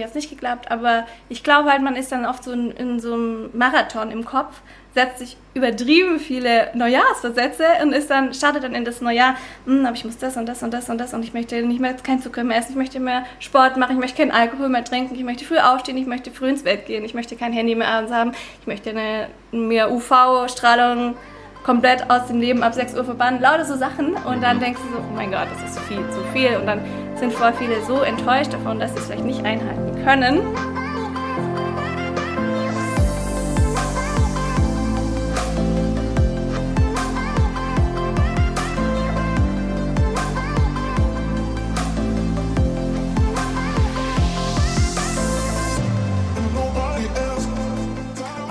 [0.00, 3.00] mir es nicht geklappt, aber ich glaube halt, man ist dann oft so in, in
[3.00, 4.60] so einem Marathon im Kopf,
[4.94, 9.36] setzt sich übertrieben viele Neujahrsversätze und ist dann, startet dann in das Neujahr,
[9.66, 11.80] hm, aber ich muss das und das und das und das und ich möchte nicht
[11.80, 14.84] mehr kein Zucker mehr essen, ich möchte mehr Sport machen, ich möchte keinen Alkohol mehr
[14.84, 17.74] trinken, ich möchte früh aufstehen, ich möchte früh ins Bett gehen, ich möchte kein Handy
[17.74, 21.14] mehr abends haben, ich möchte eine, mehr UV-Strahlung
[21.62, 24.14] komplett aus dem Leben ab 6 Uhr verbannen, lauter so Sachen.
[24.14, 26.56] Und dann denkst du so, oh mein Gott, das ist viel zu viel.
[26.56, 26.80] Und dann
[27.16, 30.40] sind voll viele so enttäuscht davon, dass sie es vielleicht nicht einhalten können.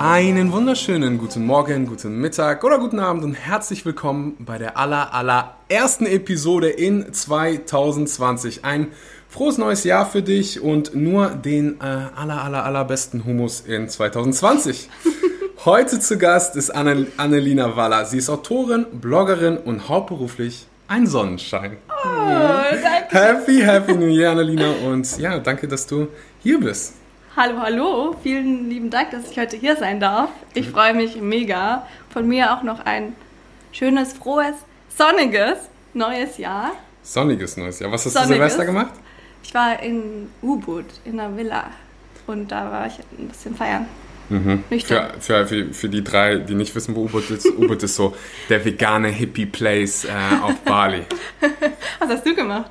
[0.02, 5.12] Einen wunderschönen guten Morgen, guten Mittag oder guten Abend und herzlich willkommen bei der aller,
[5.12, 8.64] allerersten Episode in 2020.
[8.64, 8.86] Ein
[9.28, 14.88] frohes neues Jahr für dich und nur den äh, aller, aller, allerbesten Humus in 2020.
[15.66, 18.06] Heute zu Gast ist Anne, Annelina Waller.
[18.06, 21.76] Sie ist Autorin, Bloggerin und hauptberuflich ein Sonnenschein.
[21.90, 22.08] Oh,
[22.82, 23.10] danke.
[23.10, 24.70] Happy, happy New Year, Annelina.
[24.86, 26.08] Und ja, danke, dass du
[26.42, 26.94] hier bist.
[27.36, 28.16] Hallo, hallo.
[28.22, 30.30] Vielen lieben Dank, dass ich heute hier sein darf.
[30.54, 30.72] Ich Mhm.
[30.72, 31.86] freue mich mega.
[32.12, 33.14] Von mir auch noch ein
[33.72, 34.54] schönes, frohes,
[34.96, 35.58] sonniges
[35.94, 36.72] neues Jahr.
[37.02, 37.92] Sonniges neues Jahr.
[37.92, 38.36] Was hast du Sonniges.
[38.54, 38.92] Silvester gemacht?
[39.42, 41.64] Ich war in U-Boot in einer Villa
[42.26, 43.86] und da war ich ein bisschen feiern.
[44.86, 48.14] Für, für, für, für die drei, die nicht wissen, wo U-Boot ist, U-Boot ist so
[48.48, 51.04] der vegane Hippie-Place äh, auf Bali.
[51.98, 52.70] Was hast du gemacht?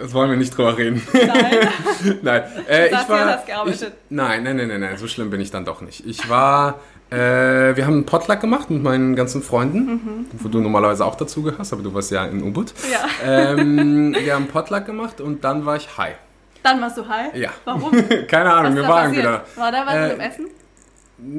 [0.00, 1.02] Das wollen wir nicht drüber reden.
[1.12, 2.18] Nein.
[2.22, 3.42] nein, äh, ich war.
[3.68, 3.80] Ich,
[4.10, 6.04] nein, nein, nein, nein, nein, so schlimm bin ich dann doch nicht.
[6.06, 6.80] Ich war.
[7.08, 11.40] Äh, wir haben einen Potluck gemacht mit meinen ganzen Freunden, wo du normalerweise auch dazu
[11.42, 12.74] gehörst, aber du warst ja in U-Boot.
[12.90, 12.98] ja.
[13.24, 16.16] Ähm, wir haben einen Potluck gemacht und dann war ich high.
[16.64, 17.32] Dann warst du high?
[17.36, 17.50] Ja.
[17.64, 17.92] Warum?
[18.28, 19.22] Keine Ahnung, Was mir ist da war passiert?
[19.22, 19.44] wieder.
[19.54, 20.46] War da was Äh, im Essen?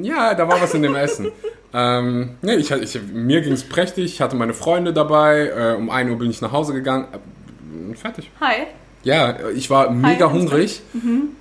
[0.06, 1.32] Ja, da war was in dem Essen.
[1.74, 5.90] ähm, nee, ich, ich, mir ging es prächtig, ich hatte meine Freunde dabei, äh, um
[5.90, 7.08] 1 Uhr bin ich nach Hause gegangen.
[7.92, 8.32] Äh, fertig.
[8.42, 8.68] Hi.
[9.04, 10.82] Ja, ich war mega hungrig.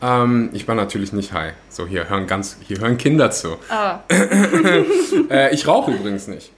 [0.03, 1.55] Ähm, ich war natürlich nicht high.
[1.69, 3.57] So, hier hören ganz, hier hören Kinder zu.
[3.69, 4.01] Ah.
[5.31, 6.53] Äh, ich rauche übrigens nicht.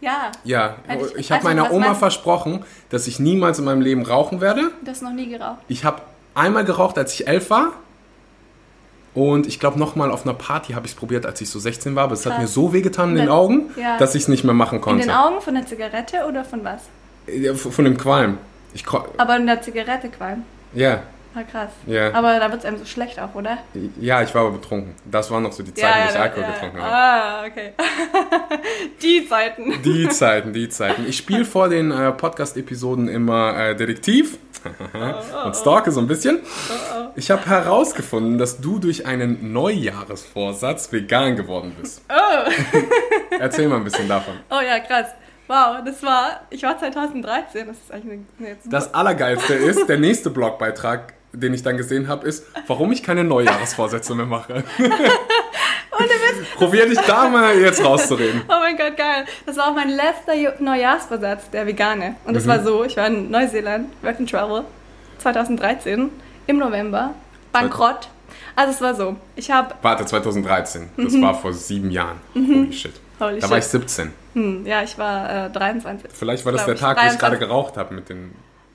[0.00, 4.04] Ja, Ja, ich- ich habe also, meiner Oma versprochen, dass ich niemals in meinem Leben
[4.04, 4.70] rauchen werde.
[4.84, 5.58] du hast noch nie geraucht.
[5.68, 6.02] Ich habe
[6.34, 7.72] einmal geraucht, als ich elf war.
[9.14, 11.94] Und ich glaube, nochmal auf einer Party habe ich es probiert, als ich so 16
[11.94, 12.04] war.
[12.04, 13.96] Aber es hat mir so wehgetan in den Augen, ja.
[13.98, 15.02] dass ich es nicht mehr machen In konnte.
[15.06, 16.82] den Augen von der Zigarette oder von was?
[17.58, 18.38] V- Von dem Qualm.
[18.74, 20.44] Ich Aber in der Zigarette qualm.
[20.72, 21.02] ja,
[21.34, 21.70] Ah, krass.
[21.86, 22.12] Ja.
[22.12, 23.56] Aber da wird es einem so schlecht auch, oder?
[23.98, 24.94] ja, ich war aber betrunken.
[25.10, 26.50] Das war noch so die Zeit, wo ich Alkohol ja.
[26.52, 26.94] getrunken habe.
[26.94, 27.72] Ah, okay.
[29.02, 29.82] Die Zeiten.
[29.82, 31.06] Die Zeiten, die Zeiten.
[31.08, 34.36] Ich spiele vor den äh, Podcast-Episoden immer äh, Detektiv
[35.42, 36.40] und stalke so ein bisschen.
[37.16, 42.02] Ich habe herausgefunden, dass du durch einen Neujahresvorsatz vegan geworden bist.
[43.40, 44.34] Erzähl mal ein bisschen davon.
[44.50, 45.06] Oh ja, krass.
[45.48, 50.30] Wow, das war, ich war 2013, das ist eigentlich eine, Das Allergeilste ist, der nächste
[50.30, 54.64] Blogbeitrag, den ich dann gesehen habe, ist, warum ich keine Neujahresvorsätze mehr mache.
[56.56, 58.42] Probier dich da mal jetzt rauszureden.
[58.48, 59.24] Oh mein Gott, geil.
[59.46, 60.32] Das war auch mein letzter
[60.62, 62.16] Neujahrsvorsatz, der vegane.
[62.24, 62.48] Und das Mhm.
[62.48, 64.64] war so, ich war in Neuseeland, Work and Travel,
[65.18, 66.10] 2013,
[66.46, 67.14] im November,
[67.52, 68.08] bankrott.
[68.56, 70.90] Also es war so, ich habe, Warte, 2013.
[70.96, 72.18] Das war vor sieben Jahren.
[72.34, 72.92] Holy shit.
[73.22, 73.30] Mhm.
[73.30, 73.72] Holy da war ich shit.
[73.72, 74.12] 17.
[74.34, 76.10] hm, ja, ich war äh, 23.
[76.12, 77.20] Vielleicht war das der Tag, wo ich 23.
[77.20, 78.34] gerade geraucht habe mit den.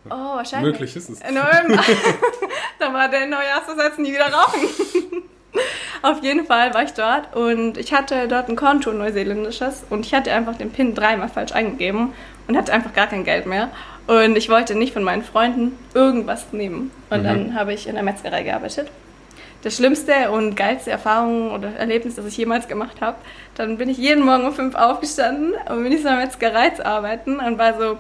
[0.10, 0.74] Oh, wahrscheinlich.
[0.74, 1.20] Möglich ist es.
[2.80, 4.60] Da war der Neujahrsvorsatz nie wieder rauchen.
[6.04, 10.06] Auf jeden Fall war ich dort und ich hatte dort ein Konto, ein neuseeländisches, und
[10.06, 12.14] ich hatte einfach den PIN dreimal falsch eingegeben
[12.48, 13.70] und hatte einfach gar kein Geld mehr.
[14.06, 16.92] Und ich wollte nicht von meinen Freunden irgendwas nehmen.
[17.10, 18.90] Und dann habe ich in der Metzgerei gearbeitet.
[19.64, 23.18] Das schlimmste und geilste Erfahrung oder Erlebnis, das ich jemals gemacht habe.
[23.56, 27.40] Dann bin ich jeden Morgen um fünf aufgestanden und bin ich so der Metzgerei arbeiten
[27.40, 27.98] und war so,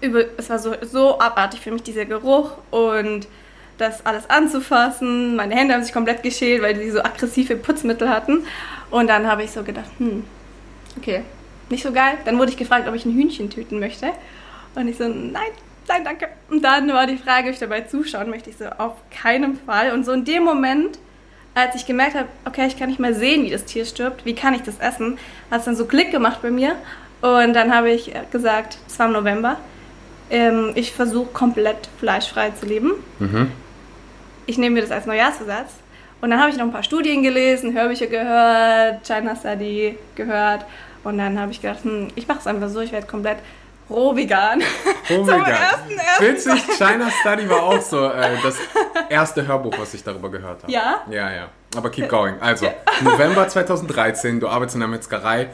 [0.00, 3.28] über, es war so, so abartig für mich, dieser Geruch und
[3.78, 5.36] das alles anzufassen.
[5.36, 8.44] Meine Hände haben sich komplett geschält, weil die so aggressive Putzmittel hatten.
[8.90, 10.24] Und dann habe ich so gedacht, hm,
[10.96, 11.22] okay,
[11.70, 12.14] nicht so geil.
[12.24, 14.08] Dann wurde ich gefragt, ob ich ein Hühnchen töten möchte.
[14.74, 15.50] Und ich so, nein,
[15.88, 16.28] nein, danke.
[16.50, 18.50] Und dann war die Frage, ob ich dabei zuschauen möchte.
[18.50, 19.92] Ich so, auf keinen Fall.
[19.92, 20.98] Und so in dem Moment,
[21.54, 24.34] als ich gemerkt habe, okay, ich kann nicht mehr sehen, wie das Tier stirbt, wie
[24.34, 25.18] kann ich das essen,
[25.50, 26.76] hat es dann so Klick gemacht bei mir.
[27.20, 29.56] Und dann habe ich gesagt, es war im November,
[30.30, 32.92] ähm, ich versuche komplett fleischfrei zu leben.
[34.46, 35.72] Ich nehme mir das als Neujahrsvorsatz.
[36.20, 40.64] Und dann habe ich noch ein paar Studien gelesen, Hörbücher gehört, China Study gehört.
[41.04, 43.38] Und dann habe ich gedacht, hm, ich mache es einfach so, ich werde komplett
[43.90, 44.60] roh vegan.
[45.10, 45.46] Roh Zum vegan.
[45.46, 48.56] ersten, ersten Witzig, China Study war auch so äh, das
[49.08, 50.72] erste Hörbuch, was ich darüber gehört habe.
[50.72, 51.02] Ja?
[51.10, 51.48] Ja, ja.
[51.76, 52.34] Aber keep going.
[52.40, 52.66] Also,
[53.02, 55.50] November 2013, du arbeitest in der Metzgerei.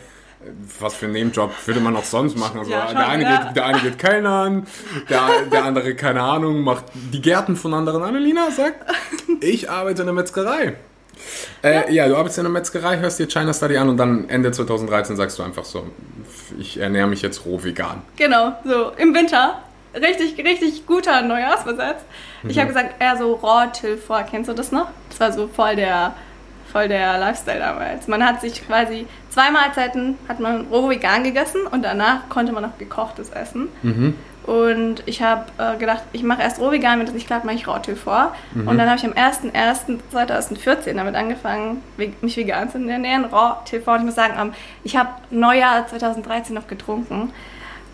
[0.79, 2.59] Was für ein Nebenjob würde man auch sonst machen?
[2.59, 3.37] Also, Ja, schon, der, eine ja.
[3.45, 4.67] geht, der eine geht Kellnern,
[5.09, 8.03] der, der andere, keine Ahnung, macht die Gärten von anderen.
[8.03, 8.77] Annalena sagt,
[9.41, 10.75] ich arbeite in der Metzgerei.
[11.63, 12.09] Äh, ja.
[12.09, 15.39] du arbeitest in der Metzgerei, hörst dir China Study an und dann Ende 2013 sagst
[15.39, 15.87] du einfach so,
[16.59, 18.03] ich ernähre mich jetzt roh vegan.
[18.17, 19.61] Genau, so im Winter.
[19.95, 22.03] Richtig, richtig guter Neujahrsvorsatz.
[22.49, 22.61] Ich Mhm.
[22.61, 24.23] habe gesagt, eher so Raw Till vor.
[24.29, 24.89] Kennst du das noch?
[25.09, 26.15] Das war so voll der,
[26.73, 28.09] voll der Lifestyle damals.
[28.09, 32.65] Man hat sich quasi zwei Mahlzeiten hat man roh vegan gegessen und danach konnte man
[32.65, 33.69] noch gekochtes essen.
[33.83, 34.15] Mhm.
[34.47, 37.57] Und ich habe äh, gedacht, ich mache erst roh vegan, wenn das nicht klappt, mache
[37.57, 38.35] ich Till vor.
[38.53, 38.69] Mhm.
[38.69, 43.27] Und dann habe ich am 01.01.2014 damit angefangen, mich vegan zu ernähren,
[43.65, 43.95] Till vor.
[43.95, 44.53] Und ich muss sagen, ähm,
[44.83, 47.33] ich habe Neujahr 2013 noch getrunken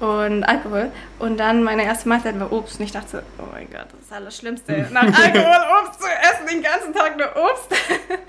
[0.00, 0.90] und Alkohol.
[1.20, 2.80] Und dann meine erste Mahlzeit war Obst.
[2.80, 4.88] Und ich dachte, oh mein Gott, das ist das Allerschlimmste.
[4.92, 7.68] Nach Alkohol Obst zu essen, den ganzen Tag nur Obst.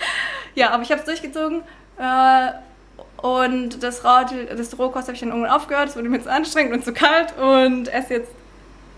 [0.55, 1.63] ja, aber ich habe es durchgezogen.
[1.97, 2.51] Äh,
[3.21, 5.89] und das, das Rohkost habe ich dann irgendwann aufgehört.
[5.89, 7.37] Es wurde mir zu anstrengend und zu kalt.
[7.37, 8.31] Und esse jetzt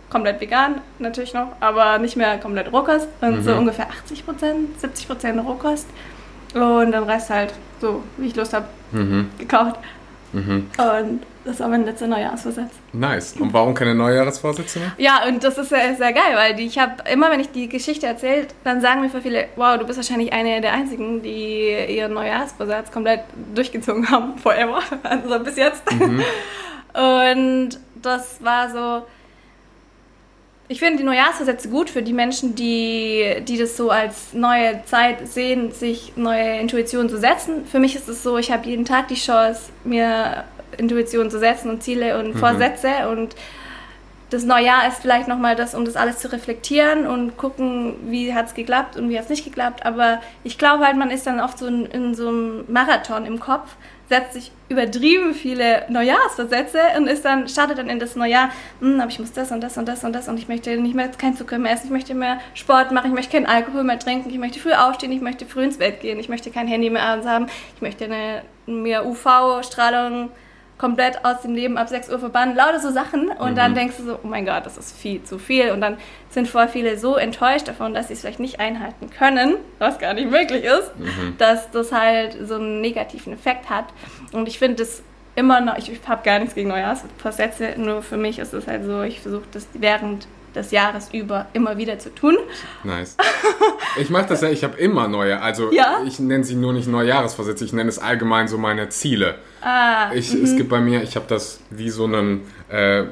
[0.09, 3.07] komplett vegan natürlich noch, aber nicht mehr komplett Rohkost.
[3.21, 3.59] Und so Mhm.
[3.59, 5.87] ungefähr 80 Prozent, 70 Prozent Rohkost.
[6.53, 9.29] Und dann Rest halt so, wie ich Lust habe, Mhm.
[9.39, 9.75] gekocht.
[10.33, 10.69] Mhm.
[10.77, 12.71] Und das war mein letzter Neujahrsvorsatz.
[12.91, 13.35] Nice.
[13.39, 14.91] Und warum keine Neujahresvorsätze mehr?
[14.97, 17.69] Ja, und das ist sehr, sehr geil, weil die, ich habe immer, wenn ich die
[17.69, 22.13] Geschichte erzähle, dann sagen mir viele, wow, du bist wahrscheinlich eine der einzigen, die ihren
[22.13, 23.21] Neujahrsvorsatz komplett
[23.53, 25.83] durchgezogen haben, forever, also bis jetzt.
[25.91, 29.05] Und das war so,
[30.73, 35.27] ich finde die Neujahrsvorsätze gut für die Menschen, die, die das so als neue Zeit
[35.27, 37.67] sehen, sich neue Intuitionen zu setzen.
[37.67, 40.45] Für mich ist es so, ich habe jeden Tag die Chance, mir
[40.79, 43.35] Intuitionen zu setzen und Ziele und Vorsätze und
[44.31, 48.47] das Neujahr ist vielleicht nochmal das, um das alles zu reflektieren und gucken, wie hat
[48.47, 49.85] es geklappt und wie hat es nicht geklappt.
[49.85, 53.39] Aber ich glaube halt, man ist dann oft so in, in so einem Marathon im
[53.39, 53.75] Kopf,
[54.13, 58.49] setzt sich übertrieben viele Neujahrsversätze und ist dann, startet dann in das Neujahr,
[58.79, 60.93] hm, aber ich muss das und das und das und das und ich möchte nicht
[60.93, 63.97] mehr kein Zucker mehr essen, ich möchte mehr Sport machen, ich möchte keinen Alkohol mehr
[63.97, 66.91] trinken, ich möchte früh aufstehen, ich möchte früh ins Bett gehen, ich möchte kein Handy
[66.91, 70.29] mehr abends haben, ich möchte eine, mir UV-Strahlung
[70.83, 74.03] komplett aus dem Leben ab 6 Uhr verbannen, lauter so Sachen und dann denkst du
[74.03, 75.95] so, oh mein Gott, das ist viel zu viel und dann
[76.29, 80.13] sind voll viele so enttäuscht davon, dass sie es vielleicht nicht einhalten können, was gar
[80.13, 80.91] nicht möglich ist,
[81.37, 83.85] dass das halt so einen negativen Effekt hat
[84.33, 85.03] und ich finde das
[85.35, 88.83] immer noch, ich, ich habe gar nichts gegen Neujahrsvorsätze, nur für mich ist es halt
[88.83, 92.37] so, ich versuche das während des Jahres über immer wieder zu tun.
[92.83, 93.15] Nice.
[93.95, 95.99] Ich mache das ja, ich habe immer neue, also Ja?
[96.03, 99.35] ich nenne sie nur nicht Neujahresvorsätze, ich nenne es allgemein so meine Ziele.
[99.63, 103.03] Ah, Ich, Es gibt bei mir, ich habe das wie so einen, äh,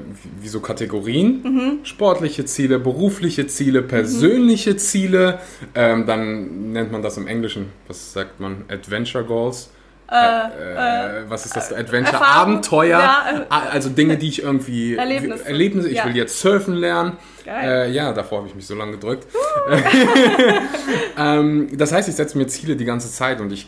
[0.42, 1.42] wie so Kategorien.
[1.44, 1.86] Mhm.
[1.86, 5.40] Sportliche Ziele, berufliche Ziele, persönliche Ziele.
[5.76, 9.70] Ähm, dann nennt man das im Englischen, was sagt man, Adventure Goals.
[10.14, 11.72] Äh, äh, was ist das?
[11.72, 12.52] Adventure, Erfahrung?
[12.56, 13.00] Abenteuer.
[13.00, 14.96] Ja, äh, A- also Dinge, die ich irgendwie.
[14.98, 15.46] Erlebnisse.
[15.46, 15.88] Erlebnisse.
[15.90, 16.06] Ich Ja.
[16.06, 17.14] will jetzt surfen lernen.
[17.46, 17.88] Geil.
[17.88, 19.26] Äh, ja, davor habe ich mich so lange gedrückt.
[21.18, 23.68] ähm, das heißt, ich setze mir Ziele die ganze Zeit und ich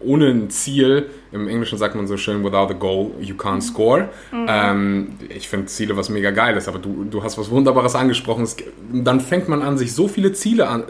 [0.00, 4.08] ohne ein Ziel, im Englischen sagt man so schön, without a goal, you can't score.
[4.32, 8.44] Ähm, ich finde Ziele was mega geiles, aber du, du hast was Wunderbares angesprochen.
[8.44, 8.56] Es,
[8.92, 10.84] dann fängt man an, sich so viele Ziele an,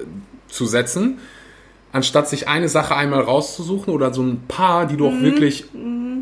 [0.48, 1.18] zu setzen,
[1.92, 5.66] anstatt sich eine Sache einmal rauszusuchen oder so ein paar, die du auch wirklich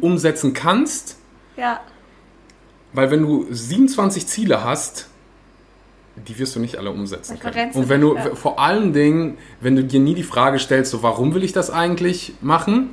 [0.00, 1.18] umsetzen kannst.
[1.56, 1.80] ja,
[2.92, 5.08] Weil wenn du 27 Ziele hast,
[6.16, 7.72] die wirst du nicht alle umsetzen können.
[7.72, 8.34] Und wenn du ja.
[8.34, 11.70] vor allen Dingen, wenn du dir nie die Frage stellst, so warum will ich das
[11.70, 12.90] eigentlich machen?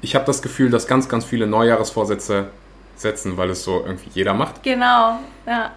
[0.00, 2.50] Ich habe das Gefühl, dass ganz, ganz viele Neujahresvorsätze
[2.96, 4.62] setzen, weil es so irgendwie jeder macht.
[4.62, 5.72] genau, ja.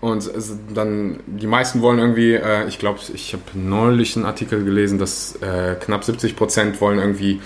[0.00, 0.30] Und
[0.72, 5.36] dann, die meisten wollen irgendwie, äh, ich glaube, ich habe neulich einen Artikel gelesen, dass
[5.42, 7.42] äh, knapp 70 Prozent wollen irgendwie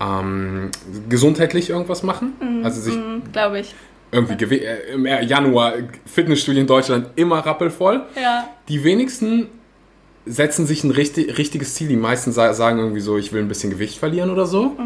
[0.00, 0.70] ähm,
[1.08, 2.62] gesundheitlich irgendwas machen.
[2.64, 2.98] also sich
[3.32, 3.74] glaube ich.
[4.12, 5.72] Irgendwie äh, im Januar
[6.06, 8.02] Fitnessstudio in Deutschland immer rappelvoll.
[8.20, 9.48] Ja, Die wenigsten
[10.26, 11.88] setzen sich ein richtig, richtiges Ziel.
[11.88, 14.76] Die meisten sa- sagen irgendwie so, ich will ein bisschen Gewicht verlieren oder so.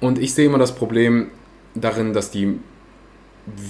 [0.00, 1.28] Und ich sehe immer das Problem
[1.74, 2.58] darin, dass die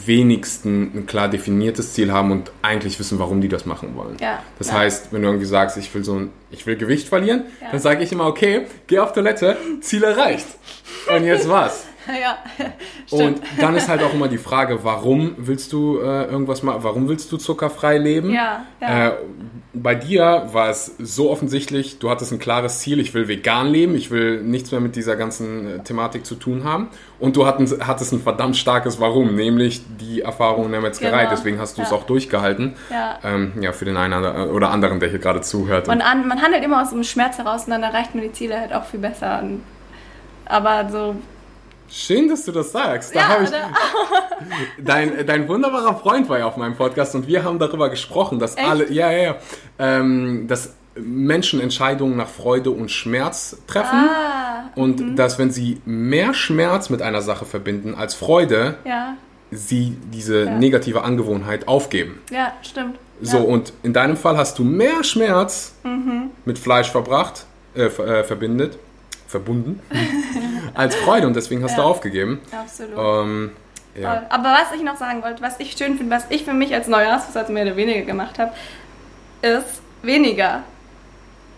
[0.07, 4.17] wenigsten ein klar definiertes Ziel haben und eigentlich wissen, warum die das machen wollen.
[4.21, 4.43] ja.
[4.59, 4.75] Das ja.
[4.79, 7.69] heißt, wenn du irgendwie sagst, ich will so ein, ich will Gewicht verlieren, Ja.
[7.73, 10.47] dann sage ich immer, okay, geh auf Toilette, Ziel erreicht.
[11.15, 11.85] Und jetzt was?
[12.21, 12.39] Ja,
[13.11, 13.43] Und stimmt.
[13.61, 17.31] dann ist halt auch immer die Frage, warum willst du äh, irgendwas mal, warum willst
[17.33, 18.31] du zuckerfrei leben?
[18.31, 19.09] Ja, ja.
[19.09, 19.13] Äh,
[19.83, 23.95] bei dir war es so offensichtlich, du hattest ein klares Ziel, ich will vegan leben,
[23.95, 26.89] ich will nichts mehr mit dieser ganzen äh, Thematik zu tun haben.
[27.19, 31.25] Und du hattest, hattest ein verdammt starkes Warum, nämlich die Erfahrung in der Metzgerei.
[31.25, 31.97] Genau, Deswegen hast du es ja.
[31.97, 32.75] auch durchgehalten.
[32.91, 33.19] Ja.
[33.23, 35.89] Ähm, ja, für den einen oder anderen, der hier gerade zuhört.
[35.89, 38.59] Und an, man handelt immer aus dem Schmerz heraus und dann erreicht man die Ziele
[38.59, 39.41] halt auch viel besser.
[39.43, 39.63] Und,
[40.47, 41.17] aber so,
[41.91, 43.15] Schön, dass du das sagst.
[43.15, 43.51] Da ja, ich,
[44.85, 48.57] dein, dein wunderbarer Freund war ja auf meinem Podcast und wir haben darüber gesprochen, dass
[48.57, 48.69] Echt?
[48.69, 49.35] alle, ja, ja, ja,
[49.79, 56.33] ähm, dass Menschen Entscheidungen nach Freude und Schmerz treffen ah, und dass wenn sie mehr
[56.33, 59.15] Schmerz mit einer Sache verbinden als Freude, ja,
[59.51, 60.59] sie diese Ja.
[60.59, 62.21] negative Angewohnheit aufgeben.
[62.31, 62.99] ja, stimmt.
[63.23, 66.31] So, und in deinem Fall hast du mehr Schmerz Mhm.
[66.45, 68.79] mit Fleisch verbracht, äh, äh, verbindet,
[69.37, 69.81] verbunden,
[70.75, 71.87] als Freude und deswegen hast du Ja.
[71.89, 72.41] aufgegeben.
[72.53, 72.97] Absolut.
[72.99, 73.51] Ähm,
[73.95, 74.23] ja.
[74.29, 76.87] Aber was ich noch sagen wollte, was ich schön finde, was ich für mich als
[76.89, 78.53] Neujahrsvorsatz mehr oder weniger gemacht habe,
[79.43, 80.63] ist weniger.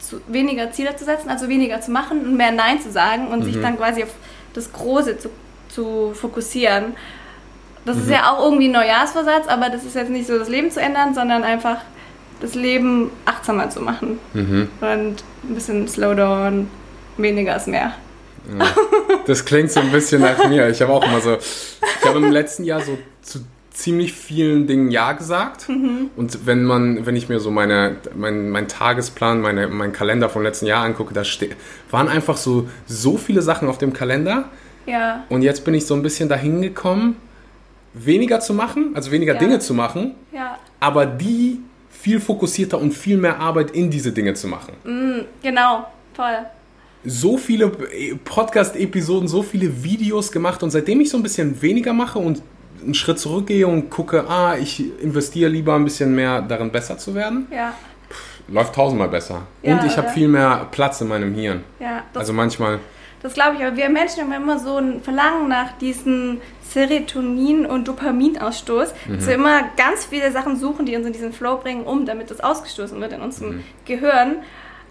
[0.00, 3.40] Zu, weniger Ziele zu setzen, also weniger zu machen und mehr Nein zu sagen und
[3.40, 3.44] Mhm.
[3.44, 4.10] sich dann quasi auf
[4.54, 5.28] das Große zu,
[5.68, 6.94] zu fokussieren.
[7.84, 8.02] Das Mhm.
[8.02, 10.80] ist ja auch irgendwie ein Neujahrsvorsatz, aber das ist jetzt nicht so das Leben zu
[10.80, 11.78] ändern, sondern einfach
[12.40, 14.68] das Leben achtsamer zu machen Mhm.
[14.80, 16.70] und ein bisschen Slowdown,
[17.18, 17.92] weniger ist mehr.
[19.26, 20.68] Das klingt so ein bisschen nach mir.
[20.70, 24.90] Ich habe auch immer so, ich habe im letzten Jahr so zu ziemlich vielen Dingen
[24.90, 25.68] Ja gesagt.
[25.68, 26.10] Mhm.
[26.16, 30.42] Und wenn man, wenn ich mir so meine, mein, mein Tagesplan, meine, meinen Kalender vom
[30.42, 31.50] letzten Jahr angucke, da ste
[31.90, 34.48] waren einfach so, so viele Sachen auf dem Kalender.
[34.86, 37.16] Ja, Und jetzt bin ich so ein bisschen dahin gekommen,
[37.92, 39.38] weniger zu machen, also weniger Ja.
[39.38, 41.60] Dinge zu machen, ja, aber die
[41.90, 44.72] viel fokussierter und viel mehr Arbeit in diese Dinge zu machen.
[45.42, 46.38] genau, voll.
[47.08, 51.92] So viele äh, Podcast-Episoden, so viele Videos gemacht und seitdem ich so ein bisschen weniger
[51.92, 52.42] mache und
[52.82, 57.14] einen Schritt zurückgehe und gucke, ah, ich investiere lieber ein bisschen mehr darin, besser zu
[57.14, 57.74] werden, Ja,
[58.48, 59.42] läuft tausendmal besser.
[59.62, 61.64] Ja, und ich habe viel mehr Platz in meinem Hirn.
[61.80, 62.04] ja.
[62.14, 62.78] Also manchmal,
[63.20, 66.40] Das glaube ich, aber wir Menschen haben immer so ein Verlangen nach diesem
[66.72, 71.56] Serotonin- und Dopaminausstoß, dass wir immer ganz viele Sachen suchen, die uns in diesen Flow
[71.56, 74.36] bringen, um damit das ausgestoßen wird in unserem Gehirn.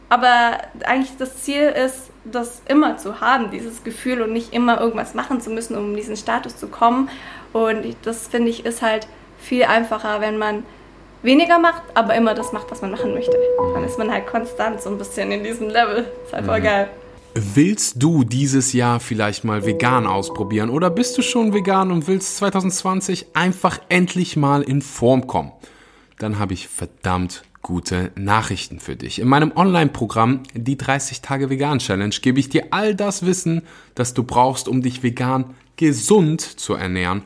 [0.09, 5.13] Aber eigentlich das Ziel ist, das immer zu haben, dieses Gefühl und nicht immer irgendwas
[5.13, 7.09] machen zu müssen, um in diesen Status zu kommen.
[7.53, 10.63] Und das finde ich ist halt viel einfacher, wenn man
[11.23, 13.35] weniger macht, aber immer das macht, was man machen möchte.
[13.73, 16.05] Dann ist man halt konstant so ein bisschen in diesem Level.
[16.25, 16.89] Ist halt voll geil.
[17.33, 22.37] Willst du dieses Jahr vielleicht mal vegan ausprobieren oder bist du schon vegan und willst
[22.37, 25.51] 2020 einfach endlich mal in Form kommen?
[26.17, 29.19] Dann habe ich verdammt gute Nachrichten für dich.
[29.19, 33.63] In meinem Online-Programm, die 30 Tage Vegan Challenge, gebe ich dir all das Wissen,
[33.95, 37.23] das du brauchst, um dich vegan gesund zu ernähren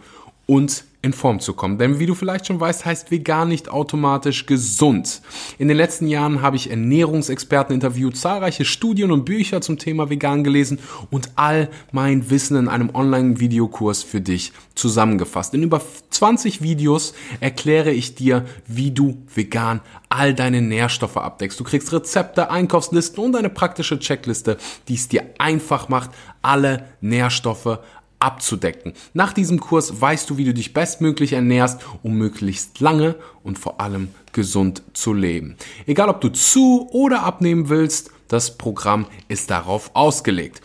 [0.51, 1.77] und in Form zu kommen.
[1.77, 5.21] Denn wie du vielleicht schon weißt, heißt vegan nicht automatisch gesund.
[5.57, 10.43] In den letzten Jahren habe ich Ernährungsexperten interviewt, zahlreiche Studien und Bücher zum Thema vegan
[10.43, 10.79] gelesen
[11.09, 15.53] und all mein Wissen in einem Online-Videokurs für dich zusammengefasst.
[15.53, 19.79] In über 20 Videos erkläre ich dir, wie du vegan
[20.09, 21.61] all deine Nährstoffe abdeckst.
[21.61, 24.57] Du kriegst Rezepte, Einkaufslisten und eine praktische Checkliste,
[24.89, 27.79] die es dir einfach macht, alle Nährstoffe
[28.21, 28.93] abzudecken.
[29.13, 33.81] Nach diesem Kurs weißt du, wie du dich bestmöglich ernährst, um möglichst lange und vor
[33.81, 35.57] allem gesund zu leben.
[35.85, 40.61] Egal ob du zu oder abnehmen willst, das Programm ist darauf ausgelegt.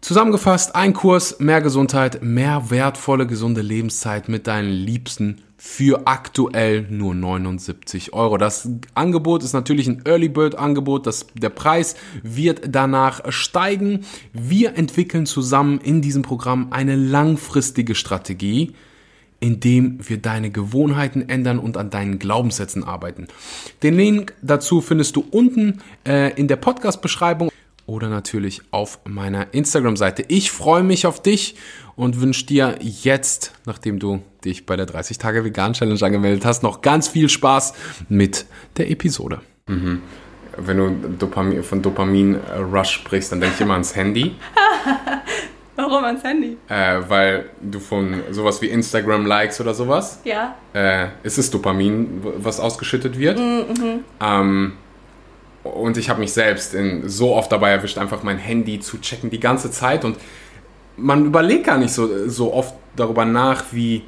[0.00, 7.14] Zusammengefasst, ein Kurs, mehr Gesundheit, mehr wertvolle, gesunde Lebenszeit mit deinen Liebsten für aktuell nur
[7.14, 8.38] 79 Euro.
[8.38, 11.06] Das Angebot ist natürlich ein Early Bird Angebot.
[11.06, 14.06] Das, der Preis wird danach steigen.
[14.32, 18.72] Wir entwickeln zusammen in diesem Programm eine langfristige Strategie,
[19.38, 23.28] indem wir deine Gewohnheiten ändern und an deinen Glaubenssätzen arbeiten.
[23.82, 27.50] Den Link dazu findest du unten äh, in der Podcast-Beschreibung
[27.90, 30.24] oder natürlich auf meiner Instagram-Seite.
[30.28, 31.56] Ich freue mich auf dich
[31.96, 36.62] und wünsche dir jetzt, nachdem du dich bei der 30 Tage Vegan Challenge angemeldet hast,
[36.62, 37.74] noch ganz viel Spaß
[38.08, 39.40] mit der Episode.
[39.66, 40.02] Mhm.
[40.56, 44.36] Wenn du Dopamin, von Dopamin-Rush sprichst, dann denke ich immer ans Handy.
[45.76, 46.58] Warum ans Handy?
[46.68, 50.54] Äh, weil du von sowas wie Instagram likes oder sowas, Ja.
[50.74, 53.38] äh, ist es Dopamin, was ausgeschüttet wird.
[53.40, 54.72] Ähm,
[55.62, 59.30] und ich habe mich selbst in, so oft dabei erwischt, einfach mein Handy zu checken
[59.30, 60.04] die ganze Zeit.
[60.04, 60.16] Und
[60.96, 64.02] man überlegt gar nicht so, so oft darüber nach, wie,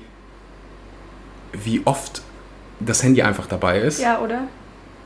[1.53, 2.23] wie oft
[2.81, 4.01] das Handy einfach dabei ist.
[4.01, 4.49] Ja, oder?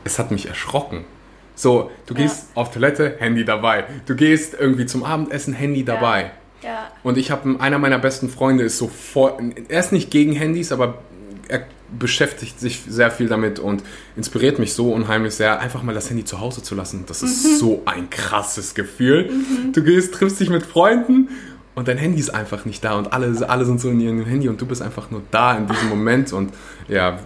[0.05, 1.05] Es hat mich erschrocken.
[1.57, 3.85] So, du gehst auf Toilette, Handy dabei.
[4.05, 6.31] Du gehst irgendwie zum Abendessen, Handy dabei.
[6.63, 6.91] Ja.
[7.03, 9.33] Und ich habe einer meiner besten Freunde ist so voll,
[9.69, 10.99] er ist nicht gegen Handys, aber
[11.49, 11.65] er
[11.99, 13.83] beschäftigt sich sehr viel damit und
[14.17, 17.05] inspiriert mich so unheimlich sehr, einfach mal das Handy zu Hause zu lassen.
[17.07, 17.57] Das ist Mhm.
[17.57, 19.31] so ein krasses Gefühl.
[19.73, 21.29] Du gehst, triffst dich mit Freunden
[21.77, 24.49] und dein Handy ist einfach nicht da und alle, alle sind so in ihrem Handy
[24.49, 26.53] und du bist einfach nur da in diesem Moment und
[26.89, 27.19] ja,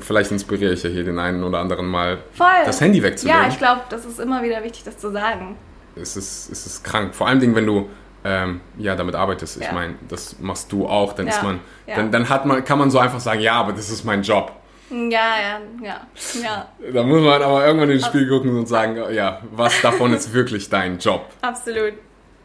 [0.00, 2.46] vielleicht inspiriere ich ja hier den einen oder anderen mal, Voll.
[2.64, 3.42] das Handy wegzulegen.
[3.42, 5.54] Ja, ich glaube, das ist immer wieder wichtig, das zu sagen.
[5.94, 7.14] es ist, es ist krank.
[7.14, 7.88] Vor allem, wenn du
[8.24, 9.56] ähm, ja damit arbeitest.
[9.58, 9.72] Ich Ja.
[9.72, 11.12] meine, das machst du auch.
[11.14, 11.32] Dann Ja.
[11.34, 11.96] ist man, Ja.
[11.96, 14.52] dann, dann hat man, kann man so einfach sagen, ja, aber das ist mein Job.
[14.90, 16.00] Ja, ja, ja,
[16.42, 20.32] ja, Da muss man aber irgendwann ins Spiel gucken und sagen, ja, was davon ist
[20.32, 21.26] wirklich dein Job?
[21.42, 21.92] absolut.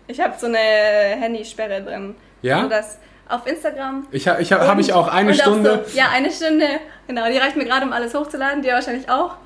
[0.07, 2.13] Ich habe so eine Handysperre drin.
[2.43, 2.57] Ja?
[2.57, 4.05] Also das auf Instagram.
[4.11, 5.83] Ich habe ich hab, hab ich auch eine und Stunde.
[5.87, 6.67] so, ja, eine Stunde.
[7.07, 8.61] Genau, die reicht mir gerade, um alles hochzuladen.
[8.61, 9.37] Dir wahrscheinlich auch.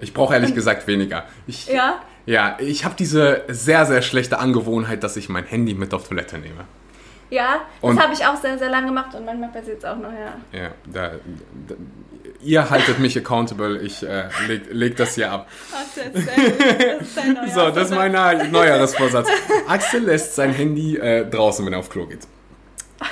[0.00, 1.24] Ich brauche ehrlich gesagt weniger.
[1.46, 2.00] Ich, Ja.
[2.28, 6.36] Ja, ich habe diese sehr, sehr schlechte Angewohnheit, dass ich mein Handy mit auf Toilette
[6.38, 6.64] nehme.
[7.30, 10.12] Ja, das habe ich auch sehr, sehr lange gemacht und manchmal passiert es auch noch,
[10.12, 10.58] ja.
[10.58, 11.12] Ja, da,
[11.68, 11.74] da,
[12.42, 13.80] ihr haltet mich accountable.
[13.80, 15.48] Ich äh, leg, leg das hier ab.
[15.96, 16.14] Erzählt?
[17.00, 18.12] Das ist dein neuer So, das ist mein
[18.52, 19.28] Neujahresvorsatz.
[19.68, 22.26] Axel lässt sein Handy äh, draußen, wenn er auf Klo geht.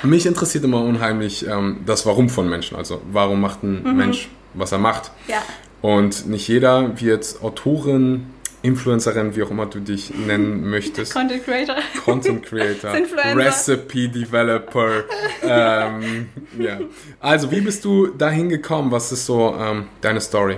[0.03, 2.75] Mich interessiert immer unheimlich ähm, das Warum von Menschen.
[2.77, 3.97] Also, warum macht ein Mhm.
[3.97, 5.11] Mensch, was er macht?
[5.27, 5.41] Ja,
[5.81, 8.25] Und nicht jeder wird Autorin,
[8.63, 11.13] Influencerin, wie auch immer du dich nennen möchtest.
[11.13, 11.75] Content Creator.
[12.03, 12.93] Content Creator.
[13.35, 15.03] Recipe Developer.
[15.43, 16.79] ähm, ja.
[17.19, 18.91] Also, wie bist du dahin gekommen?
[18.91, 20.57] Was ist so ähm, deine Story?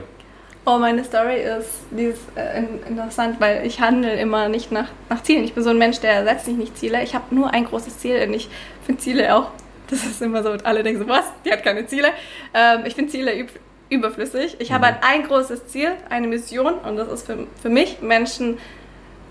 [0.66, 4.90] Oh, meine Story ist, die ist äh, in- interessant, weil ich handle immer nicht nach,
[5.10, 5.44] nach Zielen.
[5.44, 7.02] Ich bin so ein Mensch, der setzt sich nicht Ziele.
[7.04, 8.50] Ich habe nur ein großes Ziel und ich
[8.86, 9.50] finde Ziele auch,
[9.90, 12.10] das ist immer so, alle denken so, was, die hat keine Ziele.
[12.54, 13.50] Ähm, ich finde Ziele üb
[13.90, 14.58] überflüssig.
[14.60, 18.58] Ich habe halt ein großes Ziel, eine Mission und das ist für, für mich, Menschen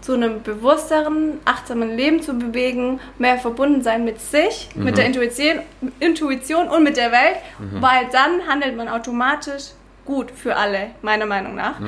[0.00, 5.60] zu einem bewussteren, achtsamen Leben zu bewegen, mehr verbunden sein mit sich, mit der Intuition,
[5.98, 7.36] Intuition und mit der Welt,
[7.80, 9.72] weil dann handelt man automatisch
[10.04, 11.80] gut für alle, meiner Meinung nach.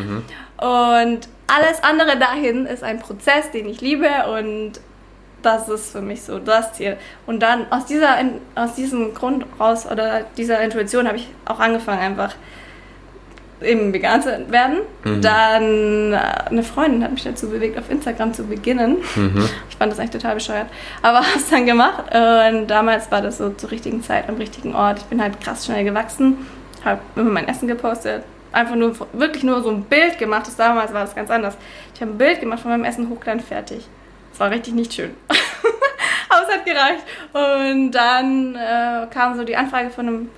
[0.58, 4.72] Und alles andere dahin ist ein Prozess, den ich liebe und
[5.42, 6.96] das ist für mich so das Ziel.
[7.26, 8.16] Und dann aus, dieser,
[8.54, 12.34] aus diesem Grund raus oder dieser Intuition habe ich auch angefangen, einfach
[13.62, 14.78] eben vegan zu werden.
[15.20, 16.16] Dann äh,
[16.50, 18.98] eine Freundin hat mich dazu bewegt, auf Instagram zu beginnen.
[19.68, 20.66] Ich fand das eigentlich total bescheuert.
[21.02, 22.04] Aber habe es dann gemacht.
[22.12, 24.98] Und damals war das so zur richtigen Zeit am richtigen Ort.
[24.98, 26.46] Ich bin halt krass schnell gewachsen.
[26.84, 28.24] Habe immer mein Essen gepostet.
[28.52, 30.46] Einfach nur, wirklich nur so ein Bild gemacht.
[30.46, 31.56] Das damals war das ganz anders.
[31.94, 33.86] Ich habe ein Bild gemacht von meinem Essen, hochgeladen, fertig.
[34.40, 35.10] War richtig nicht schön.
[36.30, 37.04] Aber es hat gereicht.
[37.34, 40.28] Und dann äh, kam so die Anfrage von einem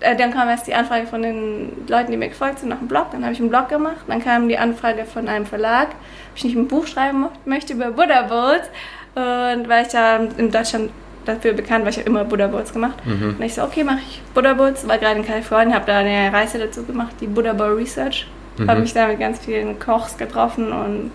[0.00, 2.88] äh, dann kam erst die Anfrage von den Leuten, die mir gefolgt sind, nach dem
[2.88, 3.12] Blog.
[3.12, 3.98] Dann habe ich einen Blog gemacht.
[4.08, 7.92] Dann kam die Anfrage von einem Verlag, ob ich nicht ein Buch schreiben möchte über
[7.92, 8.68] Buddha Bowls.
[9.14, 10.90] Und weil ich ja in Deutschland
[11.24, 12.98] dafür bekannt, weil ich habe immer Buddha Bowls gemacht.
[13.38, 14.88] Und ich so, okay, mache ich Buddha Bowls.
[14.88, 18.26] War gerade in Kalifornien, habe da eine Reise dazu gemacht, die Buddha Bowl Research.
[18.66, 21.12] Habe mich da mit ganz vielen Kochs getroffen und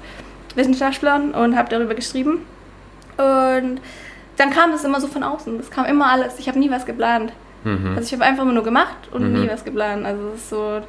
[0.58, 2.46] Wissenschaftlern und habe darüber geschrieben.
[3.18, 3.82] Und
[4.38, 5.58] dann kam das immer so von außen.
[5.58, 6.40] Das kam immer alles.
[6.40, 7.32] Ich habe nie was geplant.
[7.96, 10.06] Also ich habe einfach immer nur gemacht und nie was geplant.
[10.06, 10.82] Also es ist so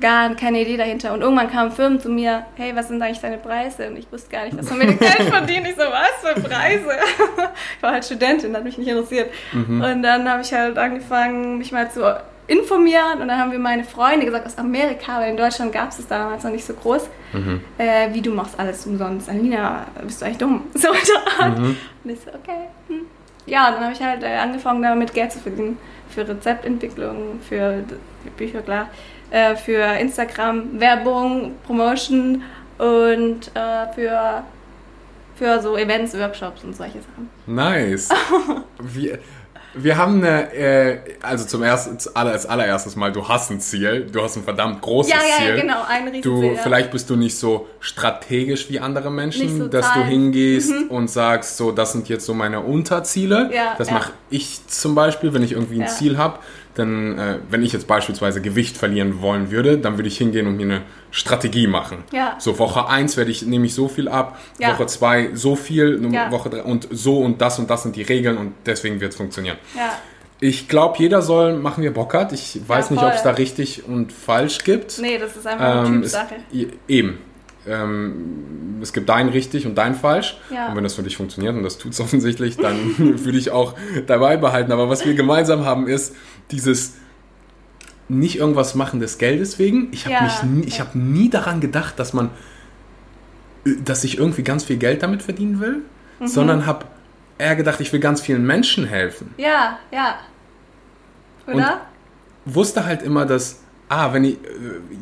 [0.00, 1.12] gar keine Idee dahinter.
[1.12, 3.88] Und irgendwann kamen Firmen zu mir, hey, was sind eigentlich deine Preise?
[3.88, 5.66] Und ich wusste gar nicht, dass man mit Geld verdient.
[5.66, 6.90] Ich so, was für Preise?
[7.76, 9.30] ich war halt Studentin, hat mich nicht interessiert.
[9.82, 13.20] Und dann habe ich halt angefangen, mich mal zu informieren.
[13.20, 16.06] Und dann haben wir meine Freunde gesagt, aus Amerika, weil in Deutschland gab es es
[16.06, 17.08] damals noch nicht so groß,
[17.78, 19.28] äh, wie du machst alles umsonst.
[19.28, 20.64] Alina, bist du eigentlich dumm?
[20.74, 21.58] So in der Art.
[21.58, 22.68] Und ich so, okay.
[22.88, 23.02] Hm.
[23.46, 25.78] Ja, und dann habe ich halt äh, angefangen, damit Geld zu verdienen.
[26.08, 27.82] Für Rezeptentwicklung, für
[28.36, 28.88] Bücher, klar,
[29.30, 32.42] äh, für Instagram, Werbung, Promotion
[32.78, 34.44] und äh, für,
[35.36, 37.30] für so Events, Workshops und solche Sachen.
[37.46, 38.10] Nice.
[38.78, 39.18] Wir,
[39.74, 44.22] wir haben eine, äh, also zum ersten, als allererstes Mal, du hast ein Ziel, du
[44.22, 45.48] hast ein verdammt großes Ja, ja, Ziel.
[45.48, 46.54] ja, genau, ein Riesenziel.
[46.54, 50.08] Du, vielleicht bist du nicht so strategisch wie andere Menschen, so dass du Zahlen.
[50.08, 53.50] hingehst und sagst, so, das sind jetzt so meine Unterziele.
[53.52, 53.94] Ja, das ja.
[53.94, 55.88] mache ich zum Beispiel, wenn ich irgendwie ein.
[55.88, 56.38] Ziel habe.
[56.74, 60.56] Dann, äh, wenn ich jetzt beispielsweise Gewicht verlieren wollen würde, dann würde ich hingehen und
[60.56, 60.80] mir eine
[61.10, 61.98] Strategie machen.
[62.12, 62.36] Ja.
[62.38, 64.70] So Woche 1 werde ich, nehme ich so viel ab, Ja.
[64.72, 66.30] Woche 2 so viel, Ja.
[66.30, 69.16] Woche 3 und so und das und das sind die Regeln und deswegen wird es
[69.16, 69.58] funktionieren.
[69.76, 69.92] Ja,
[70.40, 72.32] Ich glaube, jeder soll machen, wie er Bock hat.
[72.32, 74.98] Ich weiß nicht, ob es da richtig und falsch gibt.
[74.98, 76.34] nee, das ist einfach eine Ähm, Typsache.
[76.88, 77.18] eben.
[77.66, 80.36] Ähm, es gibt dein richtig und dein falsch.
[80.50, 80.68] Ja.
[80.68, 82.76] Und wenn das für dich funktioniert, und das tut es offensichtlich, dann
[83.24, 83.74] würde ich auch
[84.06, 84.72] dabei behalten.
[84.72, 86.14] Aber was wir gemeinsam haben, ist
[86.50, 86.94] dieses
[88.08, 89.88] nicht irgendwas machen des Geldes wegen.
[89.92, 90.42] Ich habe Ja.
[90.44, 92.30] mich ich habe nie daran gedacht, dass man,
[93.84, 95.82] dass ich irgendwie ganz viel Geld damit verdienen will,
[96.20, 96.26] Mhm.
[96.26, 96.86] sondern habe
[97.38, 99.32] eher gedacht, ich will ganz vielen Menschen helfen.
[99.38, 100.16] Ja, ja.
[101.46, 101.80] Oder?
[102.44, 103.61] Wusste halt immer, dass,
[103.94, 104.38] ah, wenn ich, äh,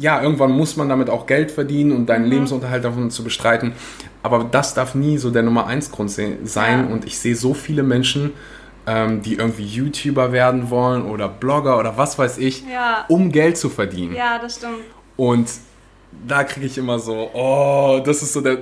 [0.01, 3.73] ja, irgendwann muss man damit auch Geld verdienen und deinen Lebensunterhalt davon zu bestreiten.
[4.23, 6.87] Aber das darf nie so der Nummer eins Grund se- sein.
[6.89, 6.93] Ja.
[6.93, 8.33] Und ich sehe so viele Menschen,
[8.87, 13.05] ähm, die irgendwie YouTuber werden wollen oder Blogger oder was weiß ich, Ja.
[13.09, 14.15] um Geld zu verdienen.
[14.15, 14.79] ja, das stimmt.
[15.17, 15.49] Und
[16.27, 18.57] da kriege ich immer so, oh, das ist so der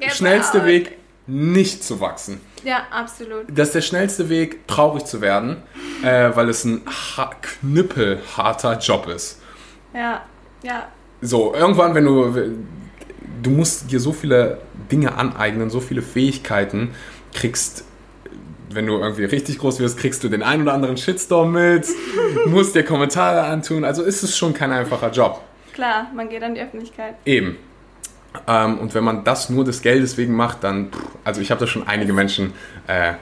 [0.00, 0.66] Get schnellste out.
[0.66, 0.98] Weg,
[1.28, 2.40] nicht zu wachsen.
[2.64, 3.44] Ja, absolut.
[3.54, 5.58] Das ist der schnellste Weg, traurig zu werden,
[6.02, 6.80] äh, weil es ein
[7.16, 9.38] ha knüppelharter Job ist.
[9.94, 10.22] Ja,
[10.62, 10.88] ja,
[11.20, 12.34] So, irgendwann, wenn du,
[13.42, 14.58] du musst dir so viele
[14.90, 16.92] Dinge aneignen, so viele Fähigkeiten,
[17.32, 17.84] kriegst,
[18.70, 21.86] wenn du irgendwie richtig groß wirst, kriegst du den ein oder anderen Shitstorm mit,
[22.46, 25.42] musst dir Kommentare antun, also ist es schon kein einfacher Job.
[25.72, 27.16] klar, man geht an die Öffentlichkeit.
[27.24, 27.56] Eben.
[28.46, 31.60] Ähm, und wenn man das nur des Geldes wegen macht, dann, pff, also ich habe
[31.60, 32.54] da schon einige Menschen
[32.86, 33.14] äh,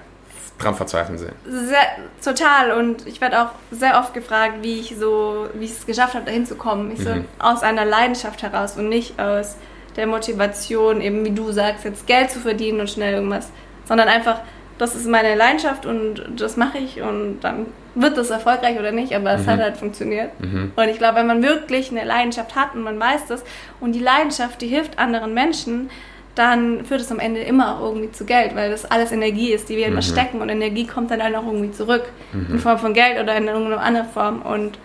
[0.63, 1.33] dran verzweifeln sehen.
[1.47, 1.79] Sehr,
[2.25, 2.73] total.
[2.73, 6.25] Und ich werde auch sehr oft gefragt, wie ich so, wie ich es geschafft habe,
[6.27, 6.93] dahin zu kommen.
[6.93, 7.25] Ich so Mhm.
[7.39, 9.57] aus einer Leidenschaft heraus und nicht aus
[9.97, 13.49] der Motivation, eben wie du sagst, jetzt Geld zu verdienen und schnell irgendwas,
[13.87, 14.41] sondern einfach,
[14.79, 19.15] das ist meine Leidenschaft und das mache ich und dann wird das erfolgreich oder nicht,
[19.17, 20.31] aber es hat halt funktioniert.
[20.41, 23.43] Und ich glaube, wenn man wirklich eine Leidenschaft hat und man weiß das
[23.81, 25.91] und die Leidenschaft, die hilft anderen Menschen,
[26.35, 29.69] dann führt es am Ende immer auch irgendwie zu Geld, weil das alles Energie ist,
[29.69, 32.95] die wir immer stecken und Energie kommt dann halt auch irgendwie zurück in Form von
[32.95, 34.79] Geld oder in irgendeiner anderen Form und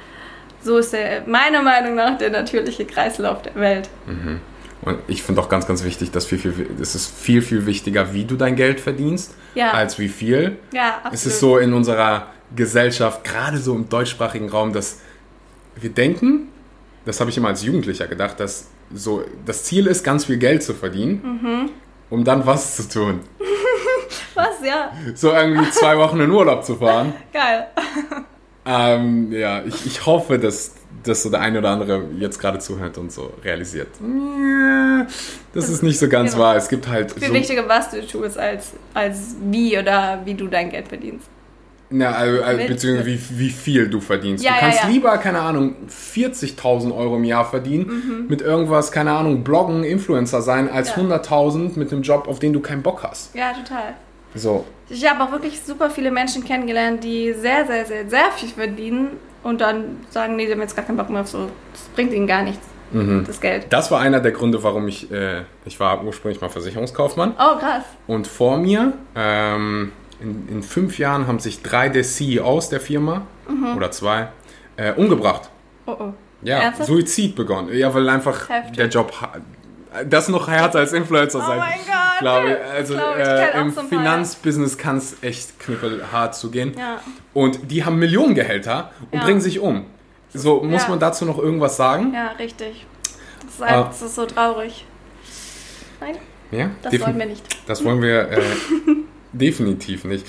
[0.62, 3.88] so ist der, meiner Meinung nach der natürliche Kreislauf der Welt.
[4.82, 8.14] Und ich finde auch ganz, ganz wichtig, dass viel, viel, es ist viel, viel wichtiger,
[8.14, 9.72] wie du dein Geld verdienst, Ja.
[9.72, 10.58] als wie viel.
[10.74, 11.14] Ja, absolut.
[11.14, 15.00] Es ist so in unserer Gesellschaft, gerade so im deutschsprachigen Raum, dass
[15.76, 16.48] wir denken,
[17.06, 20.64] das habe ich immer als Jugendlicher gedacht, dass so das Ziel ist, ganz viel Geld
[20.64, 21.70] zu verdienen, Mhm.
[22.10, 23.20] um dann was zu tun.
[24.36, 24.62] Was?
[24.66, 27.14] Ja, So irgendwie zwei Wochen in Urlaub zu fahren.
[27.34, 27.68] geil.
[28.66, 32.98] Ähm, ja, ich, ich hoffe, dass, dass so der eine oder andere jetzt gerade zuhört
[32.98, 33.88] und so realisiert.
[35.54, 36.44] Das ist nicht so ganz Genau.
[36.44, 36.56] wahr.
[36.58, 40.48] Es gibt halt Viel so, wichtiger, was du tust, als, als wie oder wie du
[40.48, 41.28] dein Geld verdienst.
[41.90, 44.44] Na, also, also, beziehungsweise wie, wie viel du verdienst.
[44.44, 44.90] Ja, du ja, kannst ja.
[44.90, 48.26] lieber, keine Ahnung, 40.000 Euro im Jahr verdienen Mhm.
[48.28, 50.96] mit irgendwas, keine Ahnung, Bloggen, Influencer sein, als Ja.
[50.96, 53.36] 100.000 mit einem Job, auf den du keinen Bock hast.
[53.36, 53.94] Ja, total.
[54.34, 58.50] So, Ich habe auch wirklich super viele Menschen kennengelernt, die sehr, sehr, sehr, sehr viel
[58.50, 59.08] verdienen
[59.44, 61.48] und dann sagen, nee, die haben jetzt gar keinen Bock mehr auf so.
[61.72, 63.24] Das bringt ihnen gar nichts, Mhm.
[63.26, 63.66] das Geld.
[63.72, 67.32] das war einer der Gründe, warum ich, äh, ich war ursprünglich mal Versicherungskaufmann.
[67.40, 67.84] Oh, krass.
[68.08, 69.92] Und vor mir, ähm,
[70.26, 73.22] in, in fünf Jahren, haben sich drei der CEOs der Firma,
[73.78, 74.30] oder zwei,
[74.76, 75.50] äh, umgebracht.
[75.86, 76.14] Oh, oh.
[76.42, 76.88] Ja, Ernsthaft?
[76.90, 77.70] Suizid begonnen.
[77.74, 78.76] Ja, weil einfach Heftig.
[78.76, 79.14] der Job,
[80.10, 81.60] das noch härter als Influencer Oh sein.
[81.60, 82.20] mein Gott.
[82.20, 82.72] Glaube ich.
[82.72, 86.74] Also Glaub äh, im so Finanzbusiness kann es echt knüppelhart zugehen.
[86.78, 87.00] Ja.
[87.34, 89.24] Und die haben Millionengehälter und Ja.
[89.24, 89.86] bringen sich um.
[90.34, 90.90] So, muss Ja.
[90.90, 92.14] man dazu noch irgendwas sagen?
[92.14, 92.86] Ja, richtig.
[93.46, 93.66] Das ist, Ah.
[93.66, 94.86] einfach, das ist so traurig.
[96.02, 96.16] Nein,
[96.52, 97.44] Ja, das defin- wollen wir nicht.
[97.68, 98.42] Das wollen wir äh,
[99.40, 100.26] definitiv nicht.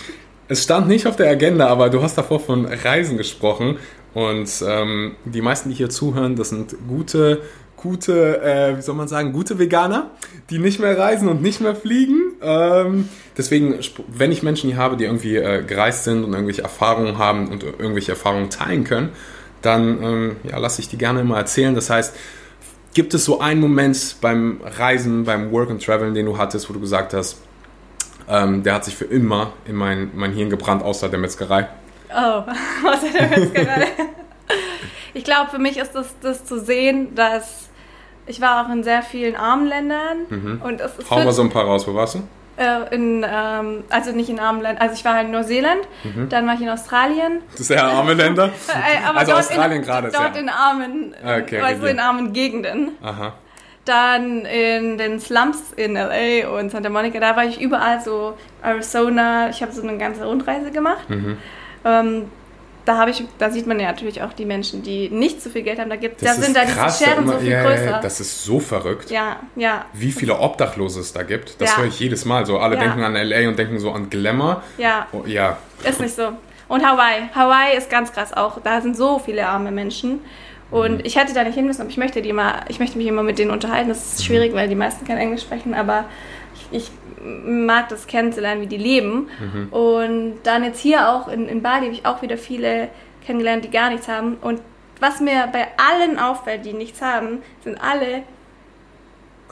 [0.48, 3.78] Es stand nicht auf der Agenda, aber du hast davor von Reisen gesprochen.
[4.14, 7.42] Und ähm, die meisten, die hier zuhören, das sind gute,
[7.76, 10.10] gute, äh, wie soll man sagen, gute Veganer,
[10.48, 12.32] die nicht mehr reisen und nicht mehr fliegen.
[12.40, 17.18] Ähm, deswegen, wenn ich Menschen hier habe, die irgendwie äh, gereist sind und irgendwelche Erfahrungen
[17.18, 19.10] haben und irgendwelche Erfahrungen teilen können,
[19.60, 21.74] dann ähm, ja, lasse ich die gerne immer erzählen.
[21.74, 22.14] Das heißt,
[22.96, 26.72] Gibt es so einen Moment beim Reisen, beim Work and Traveln, den du hattest, wo
[26.72, 27.42] du gesagt hast,
[28.28, 31.68] ähm, der hat sich für immer in mein, mein Hirn gebrannt, außer der Metzgerei?
[32.10, 32.42] Oh,
[32.82, 33.86] was hat er jetzt gerade?
[35.14, 37.68] Ich glaube, für mich ist das, das zu sehen, dass
[38.26, 41.50] ich war auch in sehr vielen armen Ländern und es ist Hau mal so ein
[41.50, 42.22] paar raus, wo warst du?
[42.58, 46.28] äh, in, ähm, also nicht in armen Ländern, also ich war in Neuseeland, Mhm.
[46.28, 47.40] dann war ich in Australien.
[47.52, 48.46] Das ist ja arme Länder.
[48.68, 50.40] Äh, aber also Australien in, gerade Dort ja.
[50.40, 52.92] in armen, Okay, also in armen Gegenden.
[53.02, 53.34] Aha.
[53.86, 59.48] Dann in den Slums in LA und Santa Monica, da war ich überall so Arizona.
[59.48, 61.08] Ich habe so eine ganze Rundreise gemacht.
[61.08, 61.38] Mhm.
[61.84, 62.24] Ähm,
[62.84, 65.62] da habe ich, da sieht man ja natürlich auch die Menschen, die nicht so viel
[65.62, 65.90] Geld haben.
[65.90, 67.84] Da gibt, da sind da diese krass, da Scheren immer- so viel ja, größer.
[67.84, 69.10] ja, das ist so verrückt.
[69.10, 71.78] ja, ja, Wie viele Obdachlose es da gibt, das Ja.
[71.78, 72.44] höre ich jedes Mal.
[72.46, 72.82] So, alle Ja.
[72.82, 74.62] denken an LA und denken so an Glamour.
[74.78, 76.28] ja, Oh, ja, ist nicht so.
[76.68, 78.60] Und Hawaii, Hawaii ist ganz krass auch.
[78.60, 80.20] Da sind so viele arme Menschen.
[80.70, 81.00] Und Mhm.
[81.04, 83.22] ich hätte da nicht hin müssen, aber ich möchte die mal, ich möchte mich immer
[83.22, 83.88] mit denen unterhalten.
[83.88, 84.04] Das Mhm.
[84.14, 86.04] ist schwierig, weil die meisten kein Englisch sprechen, aber
[86.72, 86.90] ich, ich
[87.44, 89.28] mag das kennenzulernen, wie die leben.
[89.40, 89.68] Mhm.
[89.72, 92.88] Und dann jetzt hier auch in, in Bali habe ich auch wieder viele
[93.24, 94.36] kennengelernt, die gar nichts haben.
[94.40, 94.60] Und
[95.00, 98.22] was mir bei allen auffällt, die nichts haben, sind alle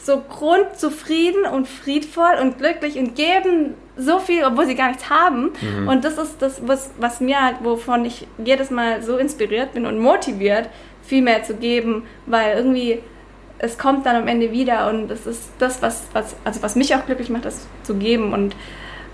[0.00, 5.52] so grundzufrieden und friedvoll und glücklich und geben so viel, obwohl sie gar nichts haben.
[5.60, 5.88] Mhm.
[5.88, 9.86] Und das ist das, was, was mir halt, wovon ich jedes Mal so inspiriert bin
[9.86, 10.68] und motiviert,
[11.06, 13.00] viel mehr zu geben, weil irgendwie
[13.58, 16.94] es kommt dann am Ende wieder und es ist das, was, was, also was mich
[16.94, 18.54] auch glücklich macht, das zu geben und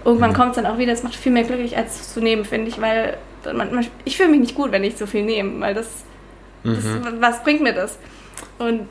[0.04, 0.34] irgendwann Mhm.
[0.34, 2.80] kommt es dann auch wieder, es macht viel mehr glücklich als zu nehmen, finde ich,
[2.80, 3.18] weil
[3.54, 5.86] man, ich fühle mich nicht gut, wenn ich so viel nehme, weil das,
[6.64, 7.02] das Mhm.
[7.20, 7.98] was bringt mir das?
[8.58, 8.88] Und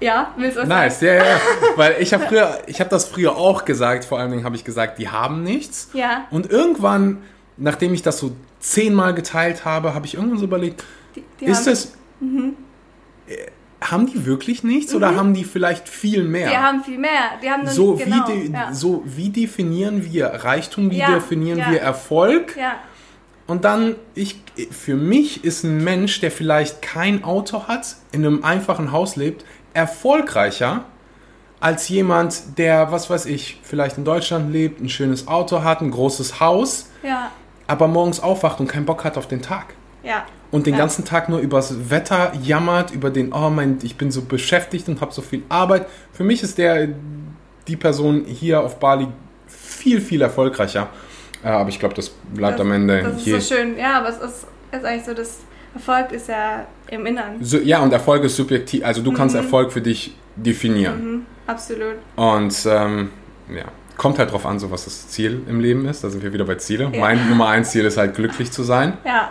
[0.00, 1.24] ja, willst du was Nice, ja, ja.
[1.76, 4.64] Weil ich habe früher, ich habe das früher auch gesagt, vor allen Dingen habe ich
[4.64, 5.90] gesagt, die haben nichts.
[5.92, 7.18] Ja, Und irgendwann,
[7.58, 10.84] nachdem ich das so zehnmal geteilt habe, habe ich irgendwann so überlegt,
[11.16, 11.92] die, die ist es.
[13.26, 13.36] Äh,
[13.80, 16.50] haben die wirklich nichts oder haben die vielleicht viel mehr?
[16.50, 17.38] Die haben viel mehr.
[17.42, 18.74] Die haben so, nicht, genau, wie de, ja.
[18.74, 21.70] so wie definieren wir Reichtum, wie Ja, definieren ja.
[21.70, 22.56] wir Erfolg?
[23.46, 28.44] Und dann, ich, für mich ist ein Mensch, der vielleicht kein Auto hat, in einem
[28.44, 30.84] einfachen Haus lebt, erfolgreicher
[31.58, 35.90] als jemand, der, was weiß ich, vielleicht in Deutschland lebt, ein schönes Auto hat, ein
[35.90, 36.90] großes Haus,
[37.66, 39.74] aber morgens aufwacht und keinen Bock hat auf den Tag.
[40.02, 40.24] ja.
[40.50, 40.80] Und den Ja.
[40.80, 45.00] ganzen Tag nur übers Wetter jammert, über den, oh mein, ich bin so beschäftigt und
[45.00, 45.86] habe so viel Arbeit.
[46.12, 46.88] Für mich ist der,
[47.68, 49.06] die Person hier auf Bali
[49.46, 50.88] viel, viel erfolgreicher.
[51.42, 53.78] Aber ich glaube, das bleibt Das- am Ende Das ist so schön.
[53.78, 55.38] Ja, aber es ist, ist eigentlich so, das
[55.74, 57.36] Erfolg ist ja im Inneren.
[57.42, 58.84] So, ja, und Erfolg ist subjektiv.
[58.84, 61.04] Also du kannst Erfolg für dich definieren.
[61.12, 61.94] Mhm, absolut.
[62.16, 63.10] Und ähm,
[63.54, 63.64] ja,
[63.96, 66.02] kommt halt drauf an, so was das Ziel im Leben ist.
[66.02, 66.90] Da sind wir wieder bei Ziele.
[66.92, 66.98] Ja.
[67.00, 68.98] Mein Nummer eins Ziel ist halt glücklich zu sein.
[69.04, 69.30] Ja,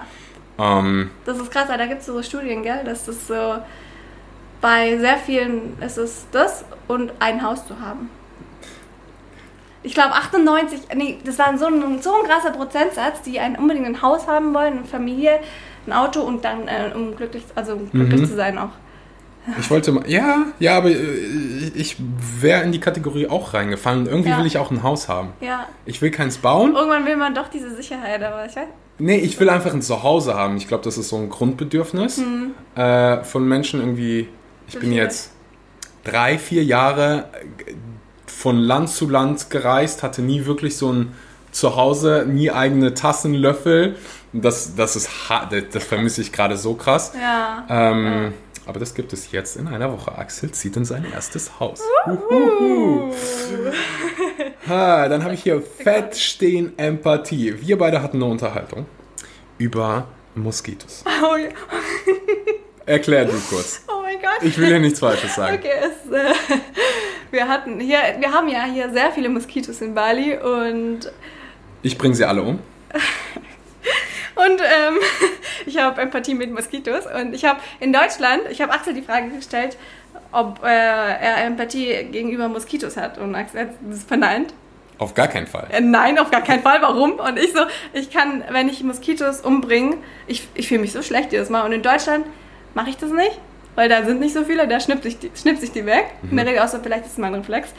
[0.59, 3.57] Ähm, das ist krass, da gibt es so Studien, gell, das so
[4.61, 8.09] bei sehr vielen ist es das und ein Haus zu haben.
[9.81, 13.85] Ich glaube 98, nee, das war so ein, so ein krasser Prozentsatz, die ein, unbedingt
[13.87, 15.39] ein Haus haben wollen, eine Familie,
[15.87, 18.25] ein Auto und dann äh, um glücklich, also um glücklich Mhm.
[18.25, 18.71] zu sein auch.
[19.59, 20.95] Ich wollte mal, ja, ja, aber äh,
[21.75, 21.95] ich
[22.41, 24.05] wäre in die Kategorie auch reingefallen.
[24.07, 24.37] Irgendwie Ja.
[24.39, 25.29] will ich auch ein Haus haben.
[25.41, 26.75] Ja, Ich will keins bauen.
[26.75, 28.67] irgendwann will man doch diese Sicherheit, aber ich weiß.
[28.99, 30.57] Nee, ich will einfach ein Zuhause haben.
[30.57, 32.21] Ich glaube, das ist so ein Grundbedürfnis
[32.75, 34.27] äh, von Menschen irgendwie.
[34.67, 35.01] Ich bin Verstehe.
[35.03, 35.31] jetzt
[36.03, 37.29] drei, vier Jahre
[38.25, 41.13] von Land zu Land gereist, hatte nie wirklich so ein
[41.51, 43.95] Zuhause, nie eigene Tassen, Löffel.
[44.33, 47.13] Das, das ist ha- das, das vermisse ich gerade so krass.
[47.19, 47.65] Ja.
[47.69, 48.33] Ähm,
[48.65, 50.17] Aber das gibt es jetzt in einer Woche.
[50.17, 51.81] Axel zieht in sein erstes Haus.
[54.67, 57.55] Ha, dann habe ich hier Fett stehen Empathie.
[57.61, 58.85] Wir beide hatten eine Unterhaltung
[59.57, 61.03] über Moskitos.
[61.21, 61.49] Oh, ja.
[62.85, 63.83] Erklär du kurz.
[63.87, 64.41] oh mein Gott.
[64.41, 65.57] Ich will hier nichts Falsches sagen.
[65.59, 66.33] Okay, es, äh,
[67.31, 71.01] wir hatten hier, wir haben ja hier sehr viele Moskitos in Bali und
[71.83, 72.59] Ich bringe sie alle um.
[74.45, 74.99] Und ähm,
[75.65, 79.29] ich habe Empathie mit Moskitos und ich habe in Deutschland, ich habe Axel die Frage
[79.29, 79.77] gestellt,
[80.31, 84.53] ob äh, er Empathie gegenüber Moskitos hat und Axel hat das verneint.
[84.97, 85.67] Auf gar keinen Fall.
[85.71, 86.81] Äh, nein, auf gar keinen Fall.
[86.81, 87.13] Warum?
[87.13, 87.61] Und ich so,
[87.93, 89.97] ich kann, wenn ich Moskitos umbringe,
[90.27, 91.65] ich, ich fühle mich so schlecht jedes Mal.
[91.65, 92.25] Und in Deutschland
[92.73, 93.39] mache ich das nicht,
[93.75, 96.05] weil da sind nicht so viele, da schnippt sich die, schnippt sich die weg.
[96.29, 97.69] In der Regel, außer vielleicht ist es mein Reflex.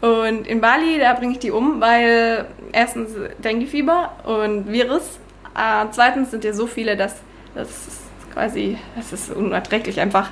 [0.00, 5.20] Und in Bali, da bringe ich die um, weil erstens Dengue-Fieber und Virus.
[5.56, 7.14] Äh, zweitens sind ja so viele, dass
[7.54, 7.68] das
[8.32, 10.30] quasi, das ist unerträglich einfach.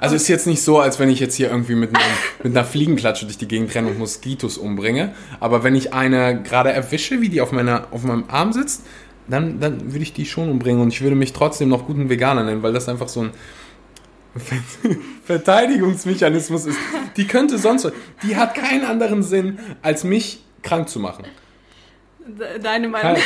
[0.00, 2.04] Also ist jetzt nicht so, als wenn ich jetzt hier irgendwie mit, einem,
[2.42, 5.14] mit einer Fliegenklatsche durch die Gegend renne und Moskitos umbringe.
[5.40, 8.82] Aber wenn ich eine gerade erwische, wie die auf, meiner, auf meinem Arm sitzt,
[9.28, 10.82] dann, dann würde ich die schon umbringen.
[10.82, 13.30] Und ich würde mich trotzdem noch guten Veganer nennen, weil das einfach so ein
[15.24, 16.78] Verteidigungsmechanismus ist.
[17.16, 17.92] Die könnte sonst...
[18.22, 21.24] Die hat keinen anderen Sinn, als mich krank zu machen.
[22.26, 23.16] De- Deine Meinung.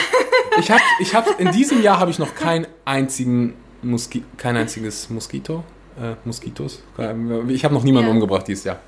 [0.59, 5.11] Ich habe ich hab, in diesem Jahr habe ich noch keinen einzigen Moski, kein einziges
[5.11, 5.65] Moskito,
[6.01, 6.83] äh, Moskitos.
[7.49, 8.15] Ich habe noch niemanden Ja.
[8.15, 8.79] umgebracht dieses Jahr.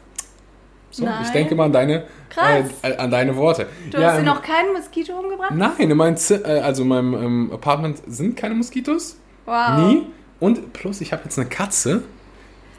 [0.90, 1.32] So, ich Nein.
[1.34, 2.64] denke mal an deine, Krass.
[2.82, 3.66] äh, an deine Worte.
[3.90, 5.50] Du hast dir noch keinen Moskito umgebracht?
[5.54, 9.18] Nein, in meinem, äh, also in meinem ähm, Apartment sind keine Moskitos.
[9.44, 9.78] Wow.
[9.78, 10.06] Nie.
[10.40, 12.02] Und plus, ich habe jetzt eine Katze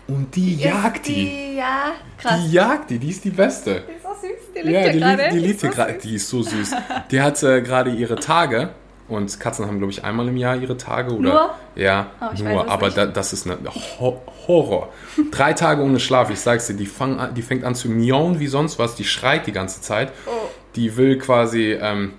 [0.07, 1.13] und die Ist jagt die.
[1.13, 1.55] die.
[1.57, 2.39] Ja, krass.
[2.43, 3.83] Die jagt die, die ist die beste.
[4.21, 5.29] Süß, die liegt Ja, die, gerade.
[5.33, 5.93] die liegt hier gerade.
[5.93, 6.71] Die ist so süß.
[7.11, 8.69] Die hat äh, gerade ihre Tage.
[9.07, 11.11] Und Katzen haben, glaube ich, einmal im Jahr ihre Tage.
[11.15, 11.49] Oder, Nur?
[11.75, 12.69] Ja, Oh, nur.
[12.69, 13.57] aber da, das ist eine
[13.99, 14.89] Ho Horror.
[15.31, 16.75] Drei Tage ohne Schlaf, ich sag's dir.
[16.75, 18.93] Die, fang an, die fängt an zu miauen wie sonst was.
[18.95, 20.11] Die schreit die ganze Zeit.
[20.27, 20.31] Oh.
[20.75, 22.13] Die will quasi ähm,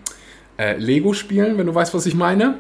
[0.58, 2.56] äh, Lego spielen, wenn du weißt, was ich meine.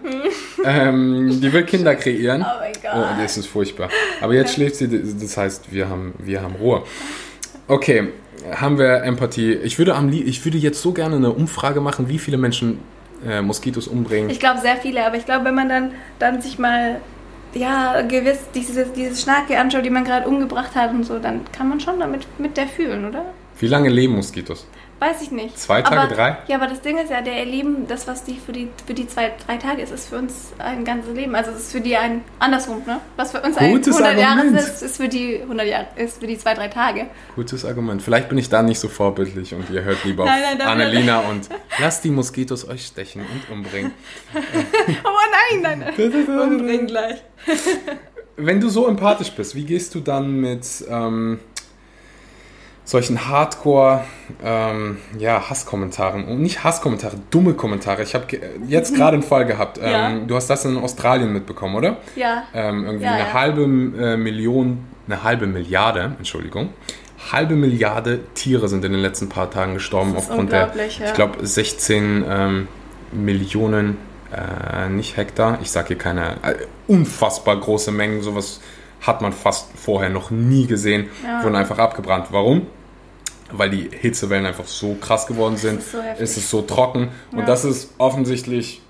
[0.64, 2.44] ähm, die will Kinder kreieren.
[2.56, 2.92] Oh mein Gott.
[2.94, 3.88] Oh, das ist furchtbar.
[4.20, 4.88] Aber jetzt schläft sie,
[5.20, 6.84] das heißt, wir haben, wir haben Ruhe.
[7.66, 8.08] Okay,
[8.52, 9.52] haben wir Empathie.
[9.52, 12.78] Ich würde, am, ich würde jetzt so gerne eine Umfrage machen, wie viele Menschen
[13.26, 14.30] äh, Moskitos umbringen.
[14.30, 17.00] Ich glaube sehr viele, aber ich glaube, wenn man dann, dann sich mal
[17.54, 21.68] ja, gewiss diese, diese Schnake anschaut, die man gerade umgebracht hat und so, dann kann
[21.68, 23.24] man schon damit mit der fühlen, oder?
[23.58, 24.66] Wie lange leben Moskitos?
[25.00, 25.58] Weiß ich nicht.
[25.58, 26.36] Zwei Tage, aber, drei?
[26.46, 29.08] Ja, aber das Ding ist ja, der erleben, das, was die für die, für die
[29.08, 31.34] zwei, drei Tage ist, ist für uns ein ganzes Leben.
[31.34, 33.00] Also es ist für die ein, andersrum, ne?
[33.16, 34.58] Was für uns Gutes ein 100 Jahre Argument.
[34.60, 37.06] ist, ist für die 100 Jahre, ist für die zwei, drei Tage.
[37.34, 38.02] Gutes Argument.
[38.02, 40.70] Vielleicht bin ich da nicht so vorbildlich und ihr hört lieber Nein, auf nein, dafür-
[40.72, 43.92] Annelina und lasst die Moskitos euch stechen und umbringen.
[45.02, 46.40] Oh nein, nein, nein.
[46.40, 47.22] Umbringen gleich.
[48.36, 51.40] Wenn du so empathisch bist, wie gehst du dann mit ähm,
[52.90, 54.02] solchen Hardcore
[54.44, 58.02] ähm, ja, Hasskommentaren und nicht Hasskommentare, dumme Kommentare.
[58.02, 58.26] Ich habe
[58.66, 59.78] jetzt gerade einen Fall gehabt.
[59.78, 60.10] Ähm, Ja.
[60.26, 61.98] Du hast das in Australien mitbekommen, oder?
[62.16, 62.42] Ja.
[62.52, 63.32] Ähm, irgendwie Ja, eine ja.
[63.32, 66.70] halbe äh, Million, eine halbe Milliarde, Entschuldigung,
[67.30, 72.24] halbe Milliarde Tiere sind in den letzten paar Tagen gestorben aufgrund der, ich glaube, 16
[72.28, 72.68] ähm,
[73.12, 73.98] Millionen,
[74.32, 76.54] äh, nicht Hektar, ich sage hier keine, äh,
[76.88, 78.60] unfassbar große Mengen, sowas
[79.00, 81.08] hat man fast vorher noch nie gesehen,
[81.42, 82.26] wurden einfach abgebrannt.
[82.30, 82.66] Warum?
[83.52, 85.78] Weil die Hitzewellen einfach so krass geworden sind.
[85.80, 86.22] ist so heftig.
[86.24, 87.08] es ist so trocken.
[87.32, 87.44] Und Ja.
[87.46, 88.80] das ist offensichtlich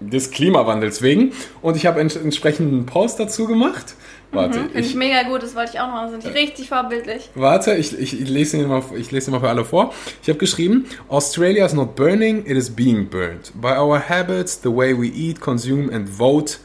[0.00, 1.32] des Klimawandels wegen.
[1.60, 3.94] Und ich habe ents entsprechend einen Post dazu gemacht.
[4.32, 6.20] Warte, Finde ich ich, mega gut, das wollte ich auch noch machen.
[6.20, 7.28] Sind richtig vorbildlich.
[7.34, 9.92] warte ich, ich, ich, lese ihn mal, ich lese ihn mal für alle vor.
[10.22, 13.50] Ich habe geschrieben, Australia is not burning, it is being burned.
[13.60, 16.58] By our habits, the way we eat, consume and vote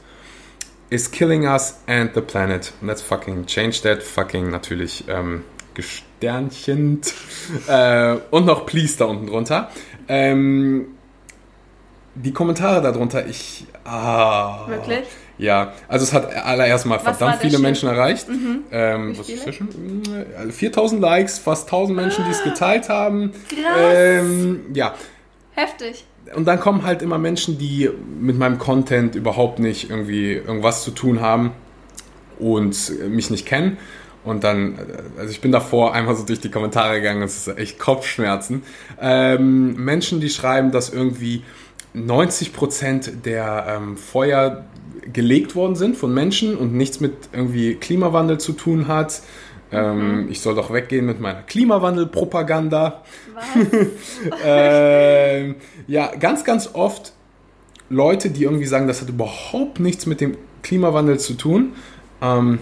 [0.91, 2.71] is killing us and the planet.
[2.83, 4.03] Let's fucking change that.
[4.03, 5.43] Fucking natürlich ähm,
[5.75, 7.13] gesternchend.
[7.67, 9.69] äh, und noch please da unten drunter.
[10.07, 10.88] Ähm,
[12.15, 13.65] die Kommentare darunter, ich...
[13.83, 15.03] Ah, Wirklich?
[15.38, 17.61] Ja, also es hat allererst mal Was verdammt viele Schnitt?
[17.61, 18.27] Menschen erreicht.
[18.71, 19.67] Ähm, Wie was ist das schon?
[20.47, 23.31] Äh, 4000 Likes, fast 1000 Menschen, die es geteilt haben.
[23.49, 23.77] Krass.
[23.93, 24.93] Ähm, ja,
[25.51, 26.05] Heftig.
[26.35, 30.91] und dann kommen halt immer Menschen, die mit meinem Content überhaupt nicht irgendwie irgendwas zu
[30.91, 31.51] tun haben
[32.39, 33.77] und mich nicht kennen.
[34.25, 37.57] Und dann, äh, also ich bin davor einmal so durch die Kommentare gegangen, es ist
[37.57, 38.63] echt Kopfschmerzen.
[38.99, 41.43] Ähm, Menschen, die schreiben, dass irgendwie
[41.95, 44.65] 90% der ähm, Feuer
[45.13, 49.21] gelegt worden sind von Menschen und nichts mit irgendwie Klimawandel zu tun hat.
[49.71, 53.03] Ähm, Ich soll doch weggehen mit meiner Klimawandel-Propaganda.
[54.43, 55.55] Ähm,
[55.88, 57.11] ja, ganz, ganz oft
[57.89, 61.73] Leute, die irgendwie sagen, das hat überhaupt nichts mit dem Klimawandel zu tun.
[62.21, 62.59] Ähm,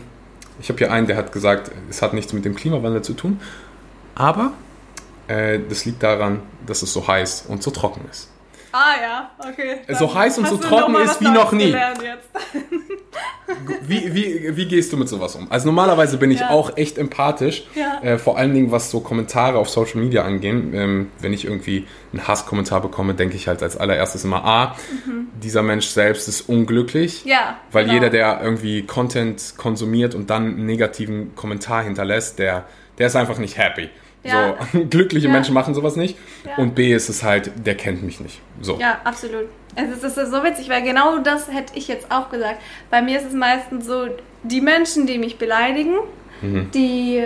[0.59, 3.39] ich habe hier einen, der hat gesagt, es hat nichts mit dem Klimawandel zu tun.
[4.15, 4.53] Aber
[5.27, 8.29] äh, das liegt daran, dass es so heiß und so trocken ist.
[8.73, 9.77] Ah ja, okay.
[9.87, 11.73] So heiß und so trocken ist wie noch nie.
[13.85, 15.51] Wie, wie, wie gehst du mit sowas um?
[15.51, 16.49] Also normalerweise bin ich Ja.
[16.49, 17.99] auch echt empathisch, Ja.
[18.01, 20.73] äh, vor allen Dingen was so Kommentare auf Social Media angehen.
[20.73, 24.75] Ähm, wenn ich irgendwie einen Hasskommentar bekomme, denke ich halt als allererstes immer, ah,
[25.41, 27.25] dieser Mensch selbst ist unglücklich.
[27.25, 27.31] Mhm.
[27.31, 27.93] Ja, Weil genau.
[27.95, 32.65] jeder, der irgendwie Content konsumiert und dann einen negativen Kommentar hinterlässt, der,
[32.97, 33.89] der ist einfach nicht happy.
[34.23, 34.55] Ja.
[34.71, 35.33] So, glückliche Ja.
[35.33, 36.17] Menschen machen sowas nicht.
[36.45, 36.55] Ja.
[36.57, 38.39] Und B ist es halt, der kennt mich nicht.
[38.61, 38.77] So.
[38.79, 39.45] Ja, absolut.
[39.75, 42.61] Es ist, es ist so witzig, weil genau das hätte ich jetzt auch gesagt.
[42.91, 44.05] Bei mir ist es meistens so,
[44.43, 45.95] die Menschen, die mich beleidigen,
[46.41, 46.69] Mhm.
[46.73, 47.23] die,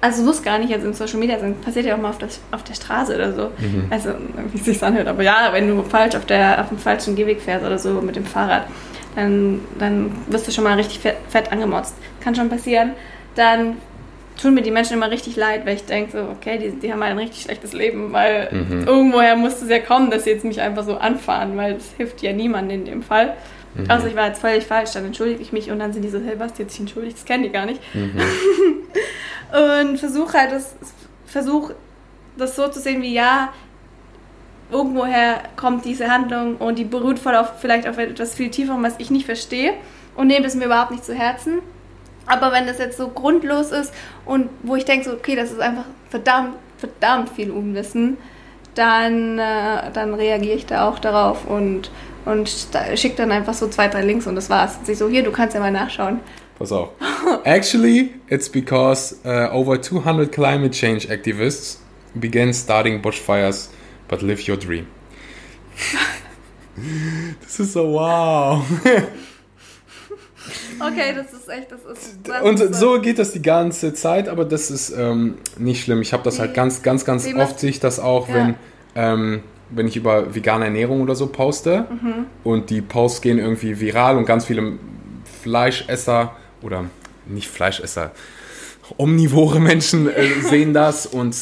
[0.00, 2.40] also muss gar nicht jetzt in Social Media sein, passiert ja auch mal auf, das,
[2.50, 3.42] auf der Straße oder so.
[3.58, 3.84] Mhm.
[3.90, 4.10] Also,
[4.50, 5.06] wie es sich anhört.
[5.06, 8.16] Aber ja, wenn du falsch auf, der, auf dem falschen Gehweg fährst oder so mit
[8.16, 8.66] dem Fahrrad,
[9.14, 11.94] dann, dann wirst du schon mal richtig fett, fett angemotzt.
[12.20, 12.92] Kann schon passieren.
[13.36, 13.76] Dann
[14.40, 17.00] tun mir die Menschen immer richtig leid, weil ich denke so, okay, die, die haben
[17.02, 18.86] halt ein richtig schlechtes Leben, weil Mhm.
[18.86, 22.22] irgendwoher muss es ja kommen, dass sie jetzt mich einfach so anfahren, weil das hilft
[22.22, 23.34] ja niemandem in dem Fall.
[23.74, 23.84] Mhm.
[23.88, 26.18] Also ich war jetzt völlig falsch, dann entschuldige ich mich und dann sind die so,
[26.18, 27.80] hey, was, die hat sich entschuldigt, das kennen die gar nicht.
[27.94, 28.12] Mhm.
[29.90, 30.74] und versuche halt das,
[31.26, 31.72] versuch
[32.36, 33.52] das so zu sehen wie, ja,
[34.70, 38.94] irgendwoher kommt diese Handlung und die beruht voll auf, vielleicht auf etwas viel tieferem, was
[38.98, 39.74] ich nicht verstehe
[40.16, 41.58] und nehme es mir überhaupt nicht zu Herzen.
[42.30, 43.92] Aber wenn das jetzt so grundlos ist
[44.24, 48.18] und wo ich denke, so, okay, das ist einfach verdammt, verdammt viel Unwissen,
[48.76, 51.90] dann, äh, dann reagiere ich da auch darauf und,
[52.24, 52.48] und
[52.94, 54.76] schicke dann einfach so zwei, drei Links und das war's.
[54.78, 56.20] Und ich so, hier, du kannst ja mal nachschauen.
[56.56, 56.90] Pass auf.
[57.44, 61.78] Actually, it's because uh, over 200 climate change activists
[62.14, 63.70] began starting bushfires,
[64.06, 64.86] but live your dream.
[67.42, 68.62] das ist so wow.
[70.80, 72.18] Okay, das ist echt, das ist.
[72.24, 76.00] Das Und ist so geht das die ganze Zeit, aber das ist ähm, nicht schlimm.
[76.02, 78.34] Ich habe das halt ganz, ganz, ganz wie oft sehe ich das auch, Ja.
[78.34, 78.54] wenn,
[78.94, 82.26] ähm, wenn ich über vegane Ernährung oder so poste Mhm.
[82.44, 84.72] und die Posts gehen irgendwie viral und ganz viele
[85.42, 86.84] Fleischesser oder
[87.26, 88.10] nicht Fleischesser,
[88.96, 91.36] omnivore Menschen äh, sehen das und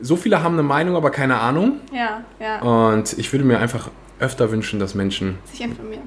[0.00, 1.80] so viele haben eine Meinung, aber keine Ahnung.
[1.92, 2.60] Ja, ja.
[2.62, 6.02] Und ich würde mir einfach öfter wünschen, dass Menschen Sich informieren.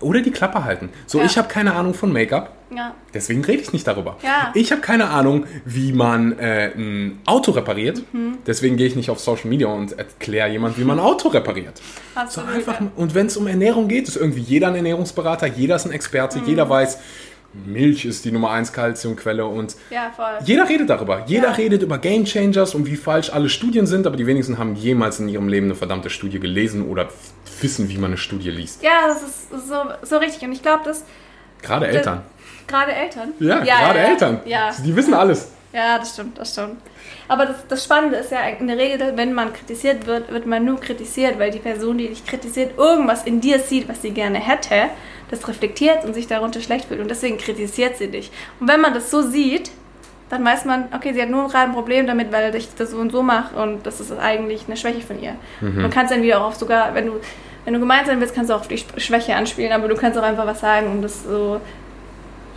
[0.00, 0.88] Oder die Klappe halten.
[1.06, 1.24] So, Ja.
[1.26, 2.52] ich habe keine Ahnung von Make-up.
[2.74, 2.94] Ja.
[3.12, 4.16] Deswegen rede ich nicht darüber.
[4.22, 4.50] Ja.
[4.54, 8.02] Ich habe keine Ahnung, wie man äh, ein Auto repariert.
[8.12, 8.38] Mhm.
[8.46, 11.80] Deswegen gehe ich nicht auf Social Media und erkläre jemand, wie man ein Auto repariert.
[12.14, 12.50] So Absolut.
[12.50, 15.92] einfach, und wenn es um Ernährung geht, ist irgendwie jeder ein Ernährungsberater, jeder ist ein
[15.92, 16.46] Experte, Mhm.
[16.46, 16.98] jeder weiß,
[17.66, 20.24] Milch ist die Nummer 1 Kalziumquelle und Ja, voll.
[20.44, 21.22] jeder redet darüber.
[21.26, 21.52] Jeder Ja.
[21.52, 25.20] redet über Game Changers und wie falsch alle Studien sind, aber die wenigsten haben jemals
[25.20, 27.08] in ihrem Leben eine verdammte Studie gelesen oder
[27.62, 28.82] wissen, wie man eine Studie liest.
[28.82, 30.42] Ja, das ist so, so richtig.
[30.42, 31.04] Und ich glaube, dass
[31.62, 32.22] Gerade Eltern.
[32.66, 33.32] gerade Eltern.
[33.38, 34.40] Ja, gerade Eltern.
[34.44, 34.70] Ja.
[34.84, 35.50] Die wissen alles.
[35.72, 36.80] Ja, das stimmt, das stimmt.
[37.26, 40.64] Aber das, das Spannende ist ja in der Regel, wenn man kritisiert wird, wird man
[40.64, 44.38] nur kritisiert, weil die Person, die dich kritisiert, irgendwas in dir sieht, was sie gerne
[44.38, 44.90] hätte,
[45.30, 48.30] das reflektiert und sich darunter schlecht fühlt und deswegen kritisiert sie dich.
[48.60, 49.72] Und wenn man das so sieht,
[50.30, 52.98] dann weiß man, okay, sie hat nur gerade ein Problem damit, weil ich das so
[52.98, 55.34] und so mache und das ist eigentlich eine Schwäche von ihr.
[55.60, 57.12] Man kann es dann wieder auch auf sogar, wenn du,
[57.64, 60.18] wenn du gemeint sein willst, kannst du auch auf die Schwäche anspielen, aber du kannst
[60.18, 61.60] auch einfach was sagen und das so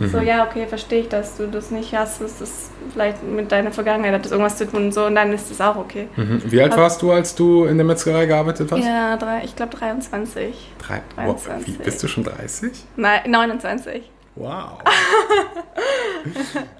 [0.00, 2.20] so, ja, okay, verstehe ich, dass du das nicht hast.
[2.20, 5.32] Das ist vielleicht mit deiner Vergangenheit hat das irgendwas zu tun und so und dann
[5.32, 6.08] ist das auch okay.
[6.14, 6.42] Mhm.
[6.46, 8.84] Wie alt warst du, als du in der Metzgerei gearbeitet hast?
[8.84, 10.54] Ja, drei, ich glaube 23.
[10.78, 11.02] Drei.
[11.16, 11.66] Wow, 23.
[11.66, 12.72] wie, bist du schon 30?
[12.96, 14.02] Nein, 29.
[14.38, 14.78] Wow.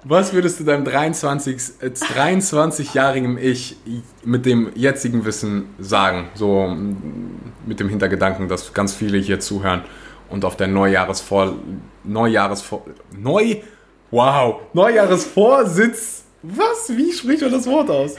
[0.04, 3.76] Was würdest du deinem 23, äh, 23-jährigen Ich
[4.24, 6.28] mit dem jetzigen Wissen sagen?
[6.34, 9.82] So mm, mit dem Hintergedanken, dass ganz viele hier zuhören
[10.30, 11.54] und auf der Neujahresvor...
[12.04, 12.84] Neujahresvor...
[13.16, 13.56] Neu...
[14.10, 14.60] Wow.
[14.72, 16.24] Neujahresvorsitz...
[16.42, 16.96] Was?
[16.96, 18.14] Wie spricht man das Wort aus?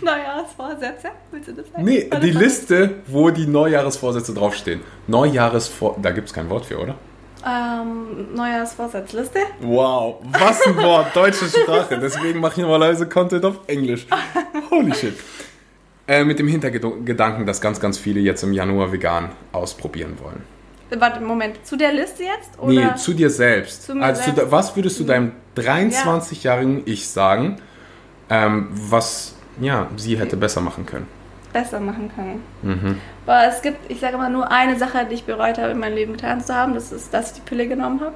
[0.00, 1.84] Neujahrsvorsätze, willst du das sagen?
[1.84, 2.30] Nee, die.
[2.30, 4.80] Liste, wo die Neujahresvorsätze draufstehen.
[5.08, 5.98] Neujahresvor...
[6.00, 6.94] Da gibt es kein Wort für, oder?
[7.46, 9.38] Ähm, Neujahrsvorsatzliste.
[9.60, 11.98] Wow, was ein Wort, deutsche Sprache.
[11.98, 14.06] Deswegen mache ich normalerweise Content auf Englisch.
[14.70, 15.14] Holy shit.
[16.06, 20.42] Äh, mit dem Hintergedanken, dass ganz, ganz viele jetzt im Januar vegan ausprobieren wollen.
[20.98, 22.58] Warte, Moment, zu der Liste jetzt?
[22.58, 22.72] Oder?
[22.72, 23.84] Nee, zu dir selbst.
[23.84, 24.40] Zu also, selbst.
[24.40, 27.56] Zu, was würdest du deinem 23-jährigen Ich sagen,
[28.28, 31.06] ähm, was ja, sie hätte besser machen können?
[31.52, 32.42] Besser machen können.
[32.62, 33.00] Mhm.
[33.26, 35.94] Aber es gibt, ich sage mal, nur eine Sache, die ich bereut habe, in meinem
[35.94, 36.74] Leben getan zu haben.
[36.74, 38.14] Das ist, dass ich die Pille genommen habe.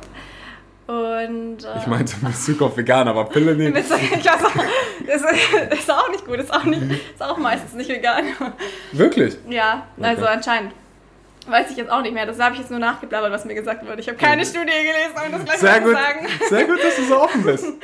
[0.87, 1.65] Und.
[1.65, 3.75] Äh, Ich meinte in Bezug auf vegan, aber Pille nicht.
[4.19, 4.53] Ich weiß auch,
[5.07, 8.25] das ist, ist auch nicht gut, ist auch, nicht, ist auch meistens nicht vegan.
[8.93, 9.37] Wirklich?
[9.49, 10.33] Ja, also Okay.
[10.35, 10.73] anscheinend.
[11.47, 12.25] Weiß ich jetzt auch nicht mehr.
[12.25, 14.01] Das habe ich jetzt nur nachgeblabbert, was mir gesagt wurde.
[14.01, 16.27] Ich habe keine Studie gelesen, um das gleich Sehr mal zu gut, sagen.
[16.49, 17.67] sehr gut, dass du so offen bist.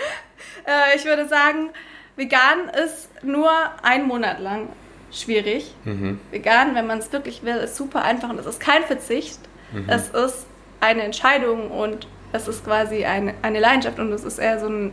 [0.67, 1.71] Äh, ich würde sagen,
[2.17, 3.51] vegan ist nur
[3.83, 4.69] einen Monat lang
[5.13, 5.75] schwierig.
[5.85, 6.19] Mhm.
[6.31, 9.39] Vegan, wenn man es wirklich will, ist super einfach und es ist kein Verzicht.
[9.73, 9.85] Mhm.
[9.89, 10.47] Es ist
[10.81, 14.93] eine Entscheidung und es ist quasi eine, eine Leidenschaft und es ist eher so ein,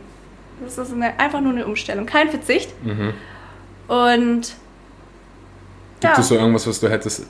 [0.66, 2.72] es ist eine, einfach nur eine Umstellung, kein Verzicht.
[2.84, 3.14] Mhm.
[3.88, 4.54] Und
[6.00, 7.26] Gibt ja, es so irgendwas, was du hättest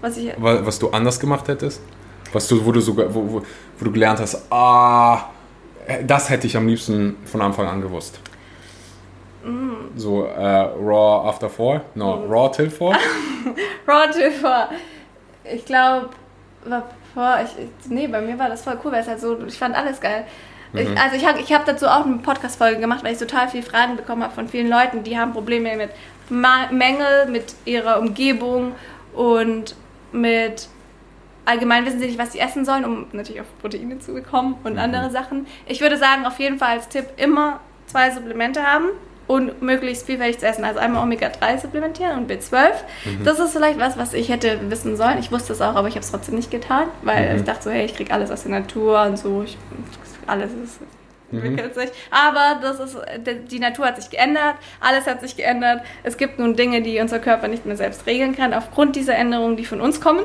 [0.00, 1.80] was ich, Wa- was du anders gemacht hättest?
[2.32, 3.42] Was du, wo du sogar, wo, wo,
[3.78, 5.30] wo du gelernt hast, ah,
[6.06, 8.18] das hätte ich am liebsten von Anfang an gewusst.
[9.44, 9.96] Mm.
[9.96, 11.82] So äh, Raw after four?
[11.94, 12.94] No, Raw till four?
[13.86, 14.68] Raw Tilfer.
[15.44, 16.10] Ich glaube,
[16.64, 19.74] ich, ich, nee, bei mir war das voll cool, weil es halt so, ich fand
[19.74, 20.26] alles geil.
[20.72, 23.64] Ich, also ich habe ich hab dazu auch eine Podcast-Folge gemacht, weil ich total viele
[23.64, 25.90] Fragen bekommen habe von vielen Leuten, die haben Probleme mit
[26.28, 28.76] Ma Mängel, mit ihrer Umgebung
[29.12, 29.74] und
[30.12, 30.68] mit
[31.44, 34.78] allgemein wissen sie nicht, was sie essen sollen, um natürlich auf Proteine zu bekommen und
[34.78, 35.48] andere Sachen.
[35.66, 38.90] Ich würde sagen, auf jeden Fall als Tipp immer zwei Supplemente haben
[39.30, 40.64] und möglichst vielfältig zu essen.
[40.64, 42.72] Also einmal Omega-3 supplementieren und B12.
[43.24, 45.18] Das ist vielleicht was, was ich hätte wissen sollen.
[45.20, 47.70] Ich wusste es auch, aber ich habe es trotzdem nicht getan, weil ich dachte so,
[47.70, 49.44] hey, ich kriege alles aus der Natur und so.
[49.44, 49.56] Ich,
[50.26, 50.80] alles ist
[51.32, 51.90] entwickelt sich.
[52.10, 52.98] Aber das ist,
[53.52, 55.82] die Natur hat sich geändert, alles hat sich geändert.
[56.02, 59.56] Es gibt nun Dinge, die unser Körper nicht mehr selbst regeln kann, aufgrund dieser Änderungen,
[59.56, 60.24] die von uns kommen.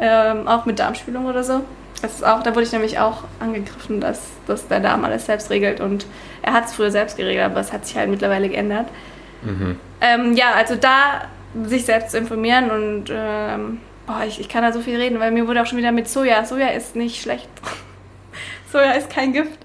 [0.00, 1.60] Ähm, auch mit Darmspülung oder so.
[2.02, 5.50] Das ist auch, da wurde ich nämlich auch angegriffen, dass, dass der Darm alles selbst
[5.50, 6.06] regelt und
[6.42, 8.86] er hat es früher selbst geregelt, aber es hat sich halt mittlerweile geändert.
[10.00, 11.22] Ähm, ja, also da
[11.64, 15.30] sich selbst zu informieren und ähm, boah, ich, ich kann da so viel reden, weil
[15.30, 16.44] mir wurde auch schon wieder mit Soja.
[16.44, 17.48] Soja ist nicht schlecht.
[18.72, 19.58] Soja ist kein Gift.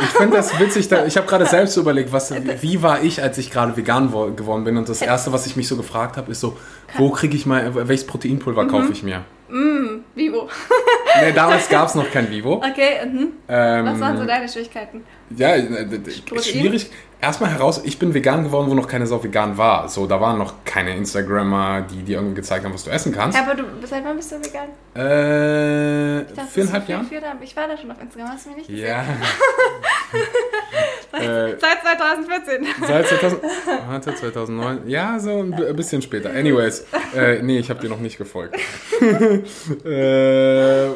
[0.00, 2.32] Ich finde das witzig, da, ich habe gerade selbst überlegt, was,
[2.62, 5.54] wie war ich, als ich gerade vegan wo- geworden bin und das Erste, was ich
[5.56, 6.56] mich so gefragt habe, ist so,
[6.96, 9.22] wo kriege ich mal, welches Proteinpulver kaufe ich mir?
[10.14, 10.48] Vivo.
[11.20, 12.56] Nee, damals gab es noch kein Vivo.
[12.56, 13.32] Okay, mhm.
[13.48, 15.04] Ähm, was waren so deine Schwierigkeiten?
[15.36, 15.64] Ja, äh,
[16.26, 16.42] Protein?
[16.42, 16.90] schwierig.
[17.20, 19.88] Erstmal heraus, ich bin vegan geworden, wo noch keine Sau vegan war.
[19.88, 23.38] So, da waren noch keine Instagrammer, die dir irgendwie gezeigt haben, was du essen kannst.
[23.38, 24.68] Ja, aber du, seit wann bist du vegan?
[24.94, 27.06] Äh, dachte, viereinhalb Jahren?
[27.06, 28.86] vier, ich war da schon auf Instagram, hast du mir nicht gesehen?
[28.88, 29.04] Ja.
[31.14, 32.66] Äh, Seit 2014.
[32.88, 33.42] Seit 2000,
[33.86, 36.30] warte, 2009, ja, so ein bi- bisschen später.
[36.30, 38.56] Anyways, äh, nee, ich habe dir noch nicht gefolgt.
[39.02, 39.40] äh,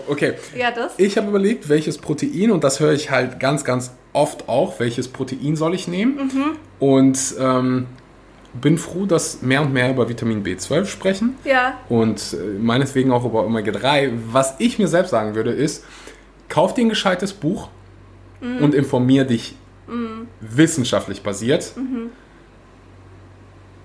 [0.09, 0.95] okay, Ja, das.
[0.99, 5.09] ich habe überlegt, welches Protein, und das höre ich halt ganz, ganz oft auch, welches
[5.09, 6.31] Protein soll ich nehmen.
[6.79, 7.87] Und ähm,
[8.55, 11.79] bin froh, dass mehr und mehr über Vitamin B12 sprechen Ja.
[11.89, 14.13] und äh, meineswegen auch über Omega-3.
[14.33, 15.85] Was ich mir selbst sagen würde, ist,
[16.49, 17.69] kauf dir ein gescheites Buch
[18.41, 19.55] und informier dich
[20.41, 21.73] wissenschaftlich basiert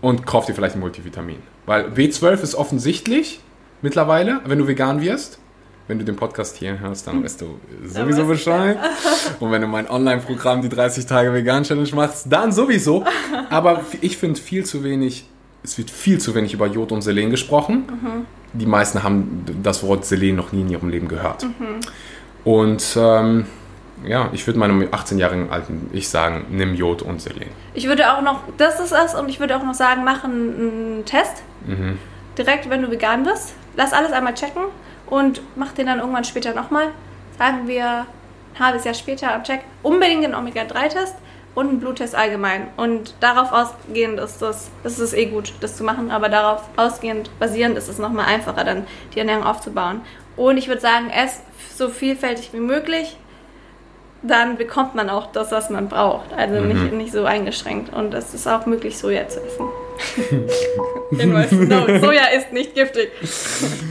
[0.01, 1.37] und kauf dir vielleicht ein Multivitamin.
[1.65, 3.39] Weil B12 ist offensichtlich
[3.81, 5.39] mittlerweile, wenn du vegan wirst.
[5.87, 8.77] Wenn du den Podcast hier hörst, dann weißt du sowieso Bescheid.
[9.41, 13.03] Und wenn du mein Online-Programm, die 30 Tage Vegan Challenge machst, dann sowieso.
[13.49, 15.25] Aber ich finde viel zu wenig,
[15.63, 17.83] es wird viel zu wenig über Jod und Selen gesprochen.
[18.53, 21.45] Die meisten haben das Wort Selen noch nie in ihrem Leben gehört.
[22.45, 23.47] Und ähm,
[24.05, 27.49] ja, ich würde meinem 18-jährigen alten Ich sagen, nimm Jod und Selen.
[27.73, 30.55] Ich würde auch noch, das ist es, und ich würde auch noch sagen, mach einen,
[30.55, 31.43] einen Test.
[32.41, 33.53] Direkt, wenn du vegan bist.
[33.75, 34.63] Lass alles einmal checken
[35.05, 36.87] und mach den dann irgendwann später nochmal.
[37.37, 38.07] Sagen wir
[38.55, 39.61] ein halbes Jahr später am Check.
[39.83, 41.15] Unbedingt einen Omega-3-Test
[41.53, 42.69] und einen Bluttest allgemein.
[42.77, 47.29] Und darauf ausgehend ist das, das ist eh gut, das zu machen, aber darauf ausgehend
[47.37, 50.01] basierend ist es nochmal einfacher, dann die Ernährung aufzubauen.
[50.35, 51.41] Und ich würde sagen, ess
[51.75, 53.17] so vielfältig wie möglich
[54.23, 56.33] dann bekommt man auch das, was man braucht.
[56.33, 57.93] Also nicht, nicht so eingeschränkt.
[57.93, 59.65] Und es ist auch möglich, Soja zu essen.
[61.11, 63.11] Hinweis, no, Soja ist nicht giftig.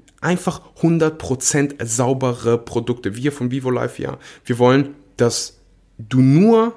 [0.21, 3.15] einfach 100% saubere Produkte.
[3.15, 4.17] Wir von Vivo Life, ja.
[4.45, 5.57] Wir wollen, dass
[5.97, 6.73] du nur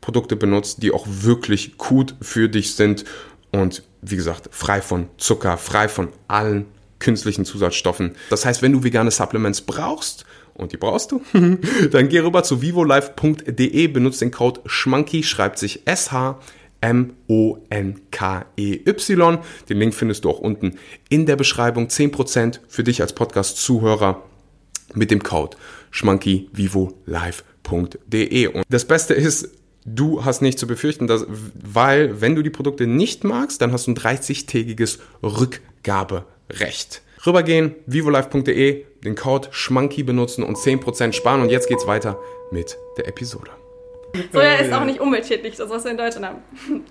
[0.00, 3.04] Produkte benutzt, die auch wirklich gut für dich sind
[3.52, 6.66] und wie gesagt, frei von Zucker, frei von allen
[6.98, 8.16] künstlichen Zusatzstoffen.
[8.30, 11.22] Das heißt, wenn du vegane Supplements brauchst, und die brauchst du,
[11.90, 16.36] dann geh rüber zu vivolife.de, benutzt den Code SCHMANKY, schreibt sich SH
[16.82, 17.58] M-O-N-K-E-Y.
[19.68, 20.78] Den Link findest du auch unten
[21.08, 21.86] in der Beschreibung.
[21.86, 24.22] 10% für dich als Podcast-Zuhörer
[24.94, 25.56] mit dem Code
[25.90, 28.46] schmankyvivolive.de.
[28.48, 29.48] Und das Beste ist,
[29.84, 33.86] du hast nicht zu befürchten, dass, weil wenn du die Produkte nicht magst, dann hast
[33.86, 37.00] du ein 30-tägiges Rückgaberecht.
[37.24, 41.42] Rübergehen, vivolive.de, den Code schmanky benutzen und 10% sparen.
[41.42, 42.18] Und jetzt geht's weiter
[42.50, 43.61] mit der Episode.
[44.32, 46.84] Soja ist auch nicht umweltschädlich, das was wir in Deutschland haben.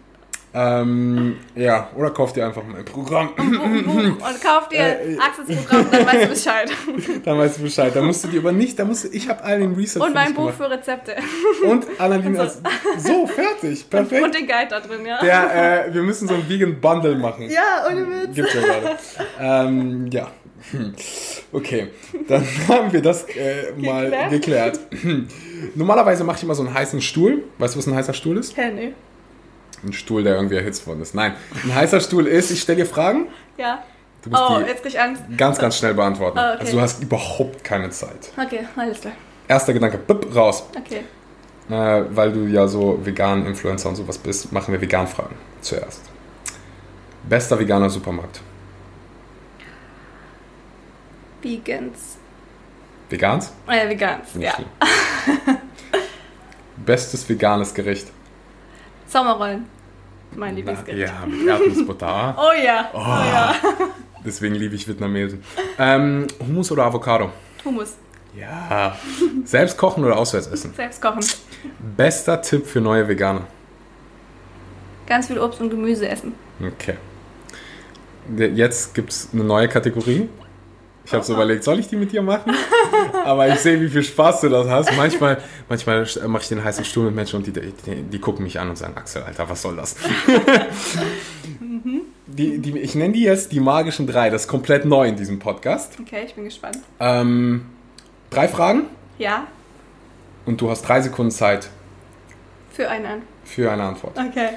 [0.54, 3.30] Ähm, ja, oder kauf dir einfach mein Programm.
[3.38, 6.72] Und kauf dir Äh, Axels Programm, dann weißt du Bescheid.
[7.24, 7.96] Dann weißt du Bescheid.
[7.96, 10.14] Da musst du dir aber nicht, da musst du, ich habe all den Research Und
[10.14, 10.58] mein Buch gemacht.
[10.58, 11.16] für Rezepte.
[11.66, 12.62] Und Annalene als,
[12.98, 14.24] so, fertig, perfekt.
[14.24, 15.22] Und den Guide da drin, ja.
[15.22, 17.50] Der, äh, wir müssen so ein Vegan Bundle machen.
[17.50, 18.36] Ja, ohne Witz.
[18.36, 18.98] Gibt's ja gerade.
[19.40, 20.28] ähm, ja.
[20.72, 20.94] Hm.
[21.54, 21.88] Okay,
[22.28, 24.80] dann haben wir das äh, mal geklärt.
[25.76, 27.44] Normalerweise mache ich immer so einen heißen Stuhl.
[27.58, 28.56] Weißt du, was ein heißer Stuhl ist?
[28.58, 28.94] Hä, nee.
[29.84, 31.16] Ein Stuhl, der irgendwie erhitzt worden ist.
[31.16, 31.34] Nein,
[31.64, 33.84] ein heißer Stuhl ist, ich stelle dir Fragen, Ja.
[34.24, 35.24] du musst Oh, die jetzt krieg ich Angst.
[35.38, 36.38] ganz, ganz schnell beantworten.
[36.38, 36.60] Ah, okay.
[36.62, 38.32] Also du hast überhaupt keine Zeit.
[38.38, 39.14] Okay, alles klar.
[39.48, 40.64] Erster Gedanke, bup, raus.
[40.78, 41.02] Okay.
[41.70, 46.02] Äh, weil du ja so vegan Influencer und sowas bist, machen wir Vegan-Fragen zuerst.
[47.28, 48.42] Bester veganer Supermarkt.
[51.42, 52.11] Vegans.
[53.12, 53.52] Vegans?
[53.68, 54.66] Äh, Vegans, Nicht ja.
[56.86, 58.08] Bestes veganes Gericht.
[59.08, 59.66] Sommerrollen.
[60.36, 61.12] Mein Lieblingsgericht.
[61.12, 62.36] Ja, mit Erdnussbutter.
[62.40, 62.90] Oh ja.
[62.94, 63.56] Oh, ja.
[64.26, 65.44] Deswegen liebe ich Vietnamesen.
[65.78, 67.30] Ähm, Hummus oder Avocado?
[67.66, 67.96] Hummus.
[68.36, 68.96] Ja.
[69.44, 70.74] Selbst kochen oder auswärts essen?
[70.74, 71.20] Selbst kochen.
[71.98, 73.42] Bester Tipp für neue Veganer.
[75.06, 76.34] Ganz viel Obst und Gemüse essen.
[76.66, 76.96] Okay.
[78.56, 80.30] Jetzt gibt es eine neue Kategorie.
[81.04, 82.54] Ich habe so überlegt, soll ich die mit dir machen?
[83.26, 84.96] Aber ich sehe, wie viel Spaß du das hast.
[84.96, 87.72] Manchmal, manchmal mache ich den heißen Stuhl mit Menschen und die, die,
[88.04, 89.96] die gucken mich an und sagen, Axel, Alter, was soll das?
[92.28, 94.30] die, die, ich nenne die jetzt die magischen drei.
[94.30, 95.98] Das ist komplett neu in diesem Podcast.
[96.00, 96.78] Okay, ich bin gespannt.
[97.00, 97.66] Ähm,
[98.30, 98.84] drei Fragen
[99.18, 99.48] Ja,
[100.46, 101.70] und du hast drei Sekunden Zeit
[102.72, 103.24] für einen.
[103.44, 104.18] für eine Antwort.
[104.18, 104.50] Okay.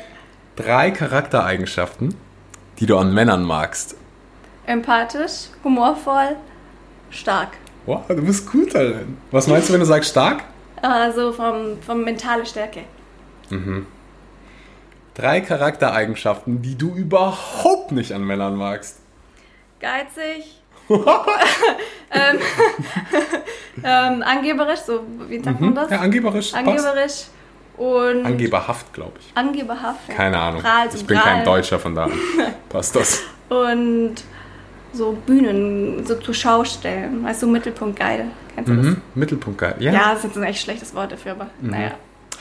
[0.56, 2.14] Drei Charaktereigenschaften,
[2.78, 3.96] die du an Männern magst.
[4.66, 6.36] Empathisch, humorvoll,
[7.10, 7.50] stark.
[7.86, 9.00] Wow, du bist gut, Alter.
[9.30, 10.44] Was meinst du, wenn du sagst stark?
[10.80, 12.80] Also vom, vom mentale Stärke.
[15.14, 18.98] Drei Charaktereigenschaften, die du überhaupt nicht an Männern magst.
[19.80, 20.60] Geizig.
[20.88, 22.38] ähm,
[23.84, 25.88] ähm, angeberisch, so wie sagt man das?
[25.88, 25.94] Mhm.
[25.94, 26.52] Ja, angeberisch.
[26.52, 26.66] passt.
[26.66, 27.24] angeberisch
[27.76, 29.32] und Angeberhaft, glaube ich.
[29.34, 30.08] angeberhaft.
[30.08, 30.62] Keine Ahnung.
[30.62, 31.34] Prahl zum Ich bin Prahl.
[31.34, 32.14] kein Deutscher, von daher
[32.68, 33.22] passt das.
[33.48, 34.16] Und
[34.94, 37.24] so Bühnen, so zur Schau stellen.
[37.24, 38.26] Weißt du, Mittelpunkt geil.
[38.54, 38.96] Kennst du Mhm.
[39.14, 39.74] Mittelpunkt geil.
[39.78, 39.92] Ja.
[39.92, 40.00] das?
[40.00, 41.70] Ja, das ist ein echt schlechtes Wort dafür, aber Mhm.
[41.70, 41.90] naja.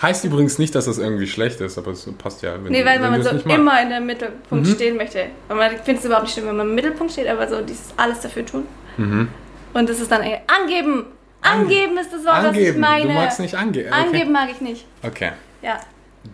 [0.02, 2.54] Heißt übrigens nicht, dass das irgendwie schlecht ist, aber es passt ja.
[2.62, 4.72] Wenn, Nee, weil wenn man so immer in der Mittelpunkt Mhm.
[4.74, 5.26] stehen möchte.
[5.50, 7.94] Und man findet es überhaupt nicht schlimm, wenn man im Mittelpunkt steht, aber so dieses
[7.96, 8.66] alles dafür tun.
[8.98, 9.30] Mhm.
[9.74, 10.22] Und das ist dann
[10.62, 11.06] angeben.
[11.42, 12.80] Angeben ist das Wort, was ich Angeben.
[12.80, 13.08] meine.
[13.08, 13.90] Du magst nicht angeben.
[13.94, 14.02] Okay.
[14.08, 14.86] Angeben mag ich nicht.
[15.04, 15.32] okay.
[15.62, 15.80] Ja.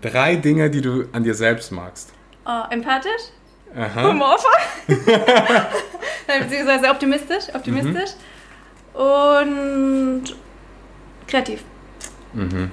[0.01, 2.11] Drei Dinge, die du an dir selbst magst.
[2.45, 3.09] Oh, empathisch,
[3.75, 4.03] Aha.
[4.09, 4.51] humorvoll,
[6.39, 8.11] beziehungsweise optimistisch, optimistisch
[8.95, 9.01] Mhm.
[9.01, 10.23] und
[11.27, 11.61] kreativ.
[12.33, 12.71] Mhm.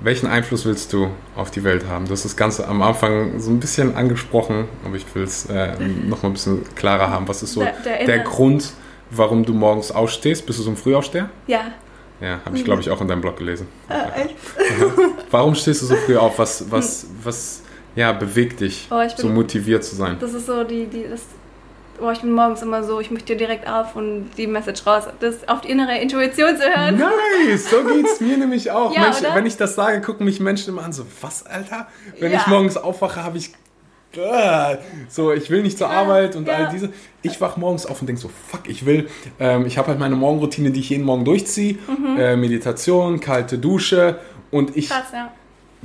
[0.00, 2.04] Welchen Einfluss willst du auf die Welt haben?
[2.04, 5.72] Du hast das Ganze am Anfang so ein bisschen angesprochen, aber ich will es äh,
[6.06, 7.26] noch mal ein bisschen klarer haben.
[7.28, 8.18] Was ist so Der- der, der.
[8.20, 8.72] Grund,
[9.10, 10.44] warum du morgens aufstehst?
[10.44, 11.30] Bist du so ein Frühaufsteher?
[11.46, 11.72] Ja.
[12.20, 13.68] Ja, habe ich glaube ich auch in deinem Blog gelesen.
[13.88, 14.34] Äh, echt?
[15.30, 16.38] Warum stehst du so früh auf?
[16.38, 17.62] Was, was, was
[17.96, 20.16] ja, bewegt dich, Oh, ich bin- so motiviert zu sein?
[20.20, 21.22] Das ist so die, die, das,
[22.00, 25.48] oh, ich bin morgens immer so, ich möchte direkt auf und die Message raus, das
[25.48, 26.98] auf die innere Intuition zu hören.
[27.48, 28.94] Nice, so geht's mir nämlich auch.
[28.94, 29.34] Ja, Menschen, oder?
[29.34, 31.88] wenn ich das sage, gucken mich Menschen immer an, so, was, Alter?
[32.20, 32.38] Wenn Ja.
[32.40, 33.50] ich morgens aufwache, habe ich.
[34.16, 34.76] äh,
[35.08, 36.54] So, ich will nicht zur Ja, Arbeit und ja.
[36.54, 36.90] all diese.
[37.22, 39.08] Ich wach morgens auf und denke so, fuck, ich will.
[39.40, 41.76] Ähm, ich habe halt meine Morgenroutine, die ich jeden Morgen durchziehe.
[42.18, 44.18] Äh, Meditation, kalte Dusche.
[44.50, 44.92] Und ich Mhm.
[44.94, 45.32] Krass, ja.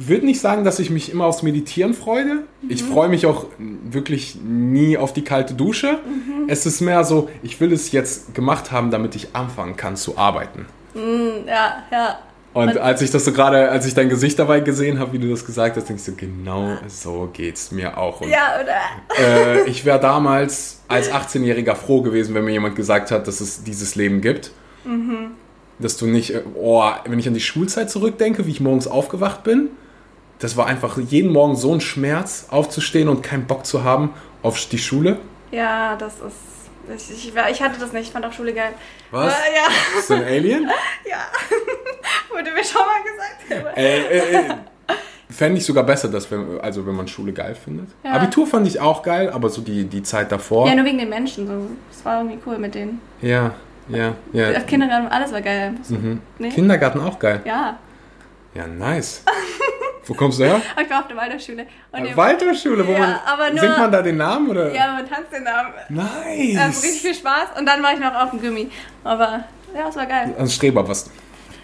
[0.07, 2.43] Würde nicht sagen, dass ich mich immer aufs Meditieren freue.
[2.69, 5.99] Ich freue mich auch wirklich nie auf die kalte Dusche.
[6.47, 10.17] Es ist mehr so, ich will es jetzt gemacht haben, damit ich anfangen kann zu
[10.17, 10.65] arbeiten.
[10.93, 12.19] Mm, ja, ja.
[12.53, 15.19] Und Und- als ich das so gerade, als ich dein Gesicht dabei gesehen habe, wie
[15.19, 18.19] du das gesagt hast, ich so, genau so geht's mir auch.
[18.21, 19.23] Und Ja, oder?
[19.25, 23.63] äh, ich wäre damals als 18-Jähriger froh gewesen, wenn mir jemand gesagt hat, dass es
[23.63, 24.51] dieses Leben gibt.
[25.79, 29.43] Dass du nicht, äh, oh, wenn ich an die Schulzeit zurückdenke, wie ich morgens aufgewacht
[29.43, 29.69] bin,
[30.41, 34.63] das war einfach jeden Morgen so ein Schmerz, aufzustehen und keinen Bock zu haben auf
[34.65, 35.17] die Schule.
[35.51, 37.11] Ja, das ist.
[37.11, 38.73] Ich, ich, ich hatte das nicht, ich fand auch Schule geil.
[39.11, 39.33] Was?
[39.33, 40.63] Äh, ja, Bist du ein Alien?
[41.09, 41.17] ja.
[42.35, 43.77] Wurde mir schon mal gesagt.
[43.77, 44.53] Äh, äh, äh,
[45.29, 47.89] Fände ich sogar besser, dass wenn, also wenn man Schule geil findet.
[48.03, 48.13] Ja.
[48.13, 50.67] Abitur fand ich auch geil, aber so die, die Zeit davor.
[50.67, 51.47] Ja, nur wegen den Menschen.
[51.47, 51.67] So.
[51.91, 52.99] Das war irgendwie cool mit denen.
[53.21, 53.53] Ja,
[53.87, 54.51] ja, ja.
[54.51, 55.75] Das Kindergarten, alles war geil.
[55.87, 56.19] Mhm.
[56.39, 56.49] nee?
[56.49, 57.41] Kindergarten auch geil.
[57.45, 57.77] Ja,
[58.55, 59.23] Ja, nice.
[60.05, 60.61] Wo kommst du her?
[60.83, 61.65] ich war auf der Waldorfschule.
[61.91, 63.15] Und Waldorfschule, wo Ja, man.
[63.25, 64.73] aber nur- singt man da den Namen oder?
[64.73, 65.73] Ja, man tanzt den Namen.
[65.89, 66.57] Nice.
[66.59, 67.59] Also richtig viel Spaß.
[67.59, 68.69] Und dann war ich noch auf dem Gummi.
[69.03, 69.43] Aber
[69.75, 70.33] ja, es war geil.
[70.37, 71.09] Ein Streber, was?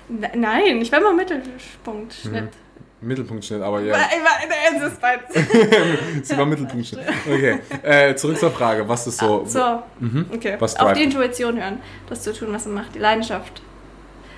[0.07, 2.13] Ne- Nein, ich war immer Mittelpunkt.
[2.13, 2.49] Schnitt.
[2.99, 3.95] Mittelpunktschnitt, aber ja.
[3.95, 5.01] Ich war in der Insist
[6.27, 7.05] Sie war Mittelpunktschnitt.
[7.27, 7.59] Okay.
[7.83, 9.45] Äh, zurück zur Frage, was ist so.
[9.45, 9.83] So,
[10.33, 10.55] okay.
[10.57, 11.03] Was Auf die?
[11.03, 11.79] Intuition hören.
[12.09, 12.95] Das zu tun, was man macht.
[12.95, 13.61] Die Leidenschaft.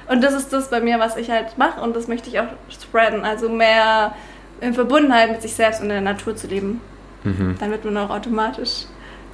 [0.10, 1.80] Und das ist das bei mir, was ich halt mache.
[1.82, 3.24] Und das möchte ich auch spreaden.
[3.24, 4.16] Also mehr
[4.60, 6.82] in Verbundenheit mit sich selbst und in der Natur zu leben.
[7.24, 7.56] Mhm.
[7.60, 8.86] Dann wird man auch automatisch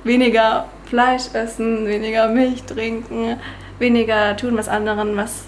[0.03, 3.37] weniger Fleisch essen, weniger Milch trinken,
[3.79, 5.45] weniger tun, was anderen was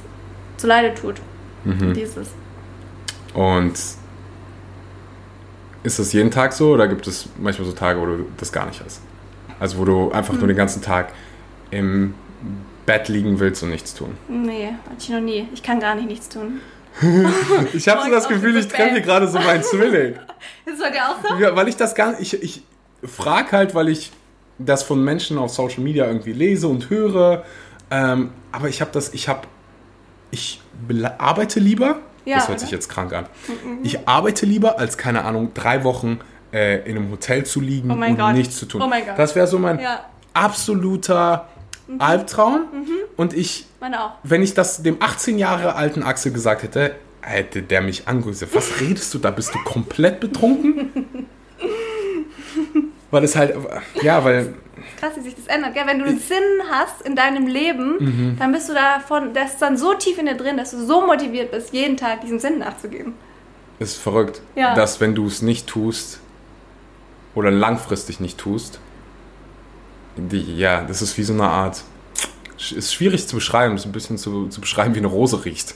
[0.57, 1.15] zuleide tut.
[1.65, 1.93] Mhm.
[1.93, 2.29] Dieses.
[3.33, 3.77] Und
[5.83, 8.65] ist das jeden Tag so oder gibt es manchmal so Tage, wo du das gar
[8.65, 9.01] nicht hast?
[9.59, 10.39] Also wo du einfach Hm.
[10.39, 11.11] nur den ganzen Tag
[11.71, 12.13] im
[12.87, 14.17] Bett liegen willst und nichts tun.
[14.29, 15.47] Nee, hatte ich noch nie.
[15.53, 16.61] Ich kann gar nicht nichts tun.
[17.73, 20.15] Ich habe so das Gefühl, ich treffe hier gerade so meinen Zwilling.
[20.65, 21.35] Ist bei dir auch so?
[21.35, 22.33] Ja, weil ich das gar nicht.
[22.33, 22.63] Ich, ich
[23.07, 24.11] frage halt, weil ich
[24.57, 27.43] das von Menschen auf Social Media irgendwie lese und höre.
[27.91, 29.41] Ähm, aber ich habe das, ich habe,
[30.31, 30.59] ich
[31.19, 31.99] arbeite lieber.
[32.25, 32.59] Ja, das hört oder?
[32.59, 33.27] sich jetzt krank an.
[33.83, 36.19] Ich arbeite lieber, als keine Ahnung, drei Wochen
[36.51, 38.33] äh, in einem Hotel zu liegen Oh und Gott.
[38.33, 38.81] nichts zu tun.
[38.81, 39.19] Oh mein Gott.
[39.19, 41.47] Das wäre so mein Ja, absoluter
[41.99, 42.67] Albtraum.
[43.15, 43.65] Und ich
[44.23, 48.47] wenn ich das dem 18 Jahre alten Axel gesagt hätte, hätte der mich angerufen.
[48.53, 49.31] Was redest du da?
[49.31, 51.27] Bist du komplett betrunken?
[53.11, 53.55] weil es halt,
[54.01, 54.53] ja, weil,
[54.99, 55.73] Krass, wie sich das ändert.
[55.73, 55.83] Gell?
[55.85, 56.37] Wenn du einen Sinn
[56.71, 58.35] hast in deinem Leben, Mhm.
[58.39, 61.05] dann bist du davon, das ist dann so tief in dir drin, dass du so
[61.05, 63.13] motiviert bist, jeden Tag diesem Sinn nachzugehen.
[63.79, 64.73] es ist verrückt, Ja.
[64.73, 66.19] dass wenn du es nicht tust
[67.35, 68.79] oder langfristig nicht tust,
[70.17, 71.83] die, ja, das ist wie so eine Art,
[72.75, 75.75] ist schwierig zu beschreiben, ist ein bisschen zu, zu beschreiben, wie eine Rose riecht.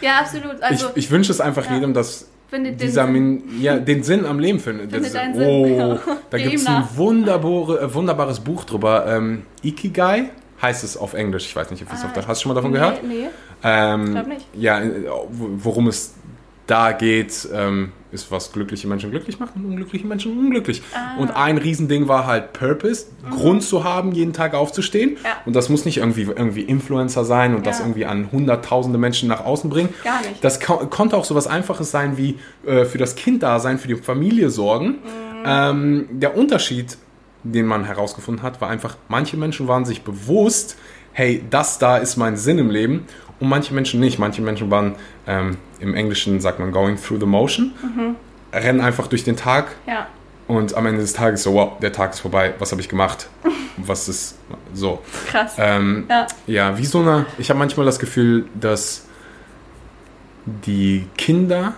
[0.00, 0.62] Ja, absolut.
[0.62, 1.74] Also, ich, ich wünsche es einfach ja.
[1.74, 3.12] jedem, dass finde den dieser Sinn.
[3.12, 4.90] Min, ja, den Sinn am Leben findet.
[4.90, 5.48] Finde Das- deinen Sinn.
[5.48, 5.98] oh,
[6.30, 9.06] da gibt es ein wunderbare, äh, wunderbares Buch drüber.
[9.06, 11.46] Ähm, Ikigai heißt es auf Englisch.
[11.46, 13.02] Ich weiß nicht, ob es Ah, auf der, hast du schon mal davon nee, gehört?
[13.04, 13.28] Nee.
[13.64, 14.46] Ähm, glaub nicht.
[14.54, 16.14] Ja, äh, wo- worum es
[16.66, 20.82] da geht, ähm, ist was glückliche Menschen glücklich macht und unglückliche Menschen unglücklich.
[21.18, 25.16] Und ein Riesending war halt Purpose, Grund zu haben, jeden Tag aufzustehen.
[25.24, 25.30] Ja.
[25.46, 27.86] Und das muss nicht irgendwie, irgendwie Influencer sein und das Ja.
[27.86, 29.88] irgendwie an hunderttausende Menschen nach außen bringen.
[30.04, 30.44] Gar nicht.
[30.44, 33.78] Das ko konnte auch so was Einfaches sein wie äh, für das Kind da sein,
[33.78, 34.96] für die Familie sorgen.
[35.44, 36.98] Ähm, der Unterschied,
[37.42, 40.76] den man herausgefunden hat, war einfach, manche Menschen waren sich bewusst,
[41.12, 43.06] hey, das da ist mein Sinn im Leben.
[43.42, 44.20] Und manche Menschen nicht.
[44.20, 44.94] Manche Menschen waren,
[45.26, 47.72] ähm, im Englischen sagt man, going through the motion,
[48.52, 50.06] rennen einfach durch den Tag Ja.
[50.46, 53.28] und am Ende des Tages so, wow, der Tag ist vorbei, was habe ich gemacht?
[53.78, 54.38] Was ist
[54.74, 55.00] so?
[55.28, 55.54] Krass.
[55.58, 56.26] Ähm, Ja.
[56.46, 57.24] ja, wie so eine.
[57.38, 59.06] Ich habe manchmal das Gefühl, dass
[60.46, 61.72] die Kinder,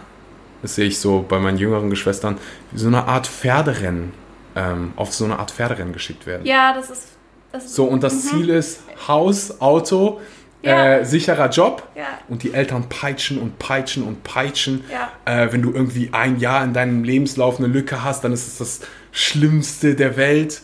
[0.61, 2.37] das sehe ich so bei meinen jüngeren Geschwistern,
[2.73, 4.13] wie so eine Art Pferderennen,
[4.57, 6.45] ähm, auf so eine Art Pferderennen geschickt werden.
[6.45, 7.09] Ja, das ist.
[7.53, 10.21] Das ist So, und das Ziel ist Haus, Auto,
[10.65, 10.97] Ja.
[10.97, 11.87] äh, sicherer Job.
[11.95, 12.05] Ja.
[12.29, 14.85] Und die Eltern peitschen und peitschen und peitschen.
[15.25, 18.59] Äh, wenn du irgendwie ein Jahr in deinem Lebenslauf eine Lücke hast, dann ist es
[18.59, 18.81] das
[19.13, 20.63] Schlimmste der Welt.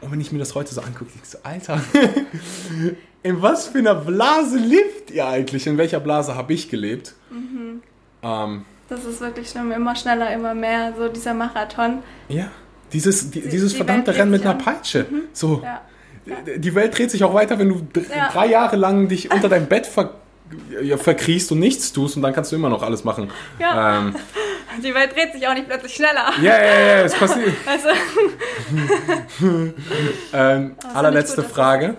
[0.00, 1.80] Und wenn ich mir das heute so angucke, ich so, Alter,
[3.22, 5.66] in was für einer Blase lebt ihr eigentlich?
[5.66, 7.14] In welcher Blase habe ich gelebt?
[7.30, 7.82] Mhm.
[8.22, 9.70] Ähm, Das ist wirklich schlimm.
[9.72, 10.92] Immer schneller, immer mehr.
[10.96, 12.00] So dieser Marathon.
[12.28, 12.50] ja,
[12.92, 14.54] dieses, die, dieses die verdammte Rennen mit einer.
[14.54, 15.06] Peitsche.
[15.32, 15.80] So, Ja.
[16.56, 18.28] Die Welt dreht sich auch weiter, wenn du Ja.
[18.32, 20.10] drei Jahre lang dich unter dein Bett ver
[20.98, 23.30] verkriechst und nichts tust und dann kannst du immer noch alles machen.
[23.58, 23.98] Ja.
[24.00, 24.14] Ähm,
[24.82, 26.30] Die Welt dreht sich auch nicht plötzlich schneller.
[26.42, 27.52] ja, ja, ja, es passiert.
[27.66, 27.88] Also,
[30.32, 31.96] Ähm, allerletzte gut, Frage.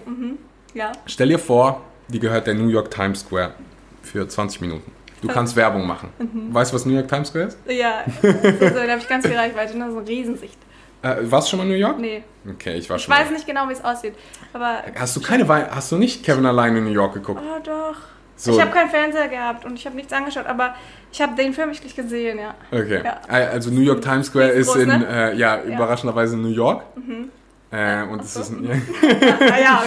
[0.73, 0.91] ja.
[1.05, 3.53] Stell dir vor, die gehört der New York Times Square
[4.01, 4.91] für 20 Minuten.
[5.21, 6.09] Du kannst Werbung machen.
[6.19, 6.53] Mhm.
[6.53, 7.57] Weißt du, was New York Times Square ist?
[7.67, 8.03] Ja.
[8.21, 9.77] So, da habe ich ganz viel Reichweite.
[9.77, 9.89] Ne?
[9.91, 10.57] So eine Riesensicht.
[11.03, 11.99] Äh, warst du schon mal in New York?
[11.99, 12.23] Nee.
[12.49, 13.13] Okay, ich war Ich schon.
[13.13, 13.33] weiß mal.
[13.33, 14.15] nicht genau, wie es aussieht.
[14.53, 14.81] Aber.
[14.97, 17.41] Hast du keine Wei Hast du nicht Kevin allein in New York geguckt?
[17.43, 17.97] Oh, doch.
[18.35, 18.53] So.
[18.53, 20.73] Ich habe keinen Fernseher gehabt und ich habe nichts angeschaut, aber
[21.11, 22.55] ich habe den Film wirklich gesehen, ja.
[22.71, 23.01] Okay.
[23.03, 23.21] Ja.
[23.29, 25.31] Äh, Also New York Times Square ist Riesengroß, in, ne?
[25.33, 26.83] äh, ja, überraschenderweise in New York.
[27.71, 28.41] Äh, und das, so.
[28.41, 28.63] ist ein,
[29.61, 29.83] ja,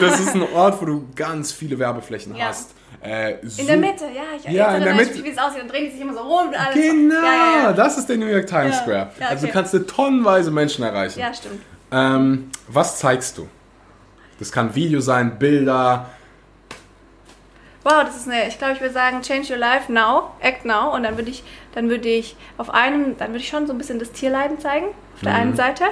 [0.00, 2.74] das ist ein Ort, wo du ganz viele Werbeflächen hast.
[3.02, 4.22] Äh, In der Mitte, ja.
[4.36, 5.22] Ich Ja, in der Mitte.
[5.24, 5.60] wie es aussieht.
[5.60, 6.74] Dann drehen die sich immer so rum und alles.
[6.74, 8.76] Genau, Ja, ja, das ist der New York Times.
[8.78, 9.10] Square.
[9.28, 9.52] Also okay.
[9.52, 11.18] kannst du tonnenweise Menschen erreichen.
[11.20, 11.60] ja stimmt.
[11.90, 13.48] Ähm, was zeigst du?
[14.38, 16.06] Das kann Video sein, Bilder.
[17.84, 20.94] Wow, das ist eine, ich glaube, ich würde sagen, change your life now, act now.
[20.94, 21.42] Und dann würde ich,
[21.74, 24.86] dann würde ich auf einem, dann würde ich schon so ein bisschen das Tierleiden zeigen,
[25.14, 25.40] auf der Mhm.
[25.40, 25.84] einen Seite.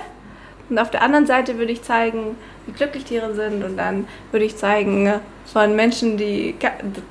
[0.68, 2.36] Und auf der anderen Seite würde ich zeigen,
[2.66, 3.64] wie glücklich Tiere sind.
[3.64, 5.12] Und dann würde ich zeigen
[5.52, 6.54] von Menschen, die,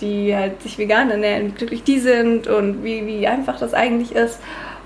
[0.01, 4.13] die halt sich vegan ernähren, wie glücklich die sind und wie, wie einfach das eigentlich
[4.13, 4.39] ist.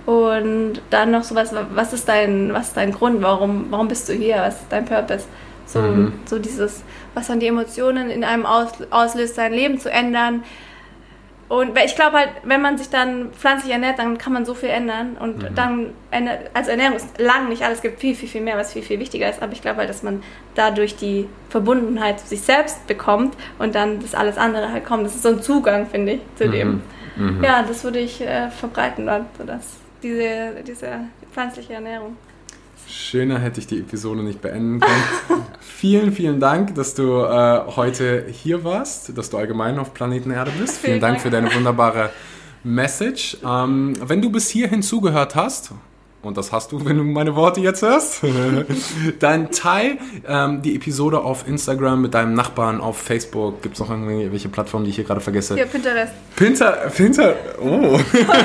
[0.06, 4.14] Und dann noch sowas, was ist dein, was ist dein Grund, warum, warum bist du
[4.14, 5.26] hier, was ist dein Purpose?
[5.66, 6.14] So, Mhm.
[6.26, 6.84] so dieses,
[7.14, 10.44] was dann die Emotionen in einem aus, auslöst, sein Leben zu ändern.
[11.50, 14.70] Und ich glaube halt, wenn man sich dann pflanzlich ernährt, dann kann man so viel
[14.70, 15.18] ändern.
[15.20, 15.56] Und Mhm.
[15.56, 15.94] dann,
[16.54, 19.00] also Ernährung ist lang nicht alles, es gibt viel, viel, viel mehr, was viel, viel
[19.00, 19.42] wichtiger ist.
[19.42, 20.24] Aber ich glaube halt, dass man
[20.56, 25.06] dadurch die Verbundenheit zu sich selbst bekommt und dann das alles andere halt kommt.
[25.06, 26.82] Das ist so ein Zugang, finde ich, zu dem.
[27.16, 27.44] Mhm.
[27.44, 32.18] Ja, das würde ich äh, verbreiten, dann, so dass diese, diese pflanzliche Ernährung.
[32.88, 35.46] Schöner hätte ich die Episode nicht beenden können.
[35.60, 40.52] vielen, vielen Dank, dass du äh, heute hier warst, dass du allgemein auf Planeten Erde
[40.60, 40.78] bist.
[40.78, 41.22] Vielen, Vielen Dank Dank.
[41.22, 42.10] für deine wunderbare
[42.64, 43.38] Message.
[43.46, 45.72] Ähm, wenn du bis hierhin zugehört hast,
[46.24, 48.22] und das hast du, wenn du meine Worte jetzt hörst,
[49.20, 49.98] dann teil
[50.28, 53.62] ähm, die Episode auf Instagram mit deinem Nachbarn, auf Facebook.
[53.62, 55.56] Gibt es noch irgendwelche Plattformen, die ich hier gerade vergesse?
[55.56, 56.14] Hier, Pinterest.
[56.36, 58.00] Pinter, Pinter, oh.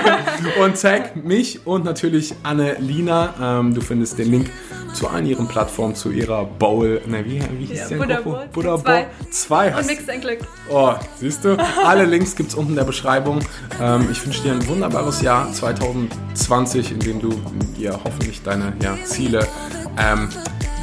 [0.63, 3.61] und tag mich und natürlich Annelina.
[3.61, 4.51] Ähm, du findest den Link
[4.99, 7.01] zu allen ihren Plattformen, zu ihrer Bowl.
[7.07, 7.95] Ne, wie, wie hieß Ja, die?
[7.95, 8.49] Buddha Bowl?
[8.53, 9.03] Buddha Zwei.
[9.03, 9.07] Bowl.
[9.31, 10.39] Zwei Und hast mix dein Glück.
[10.71, 11.57] Oh, siehst du?
[11.85, 13.39] Alle Links gibt es unten in der Beschreibung.
[13.81, 17.31] Ähm, ich wünsche dir ein wunderbares Jahr 2020, in dem du
[17.77, 19.47] dir hoffentlich deine ja, Ziele,
[19.99, 20.29] ähm,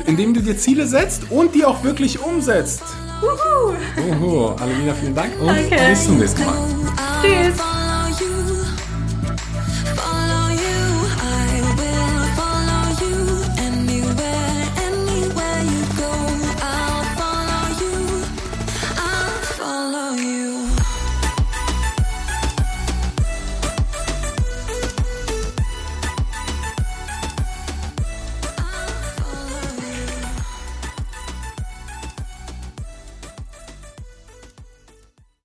[0.05, 2.83] in dem du dir Ziele setzt und die auch wirklich umsetzt.
[3.21, 3.73] Wuhu.
[4.09, 4.47] Uhu.
[4.55, 5.75] Annelina, vielen Dank und Danke.
[5.89, 6.55] bis zum nächsten Mal.
[7.21, 7.84] Tschüss.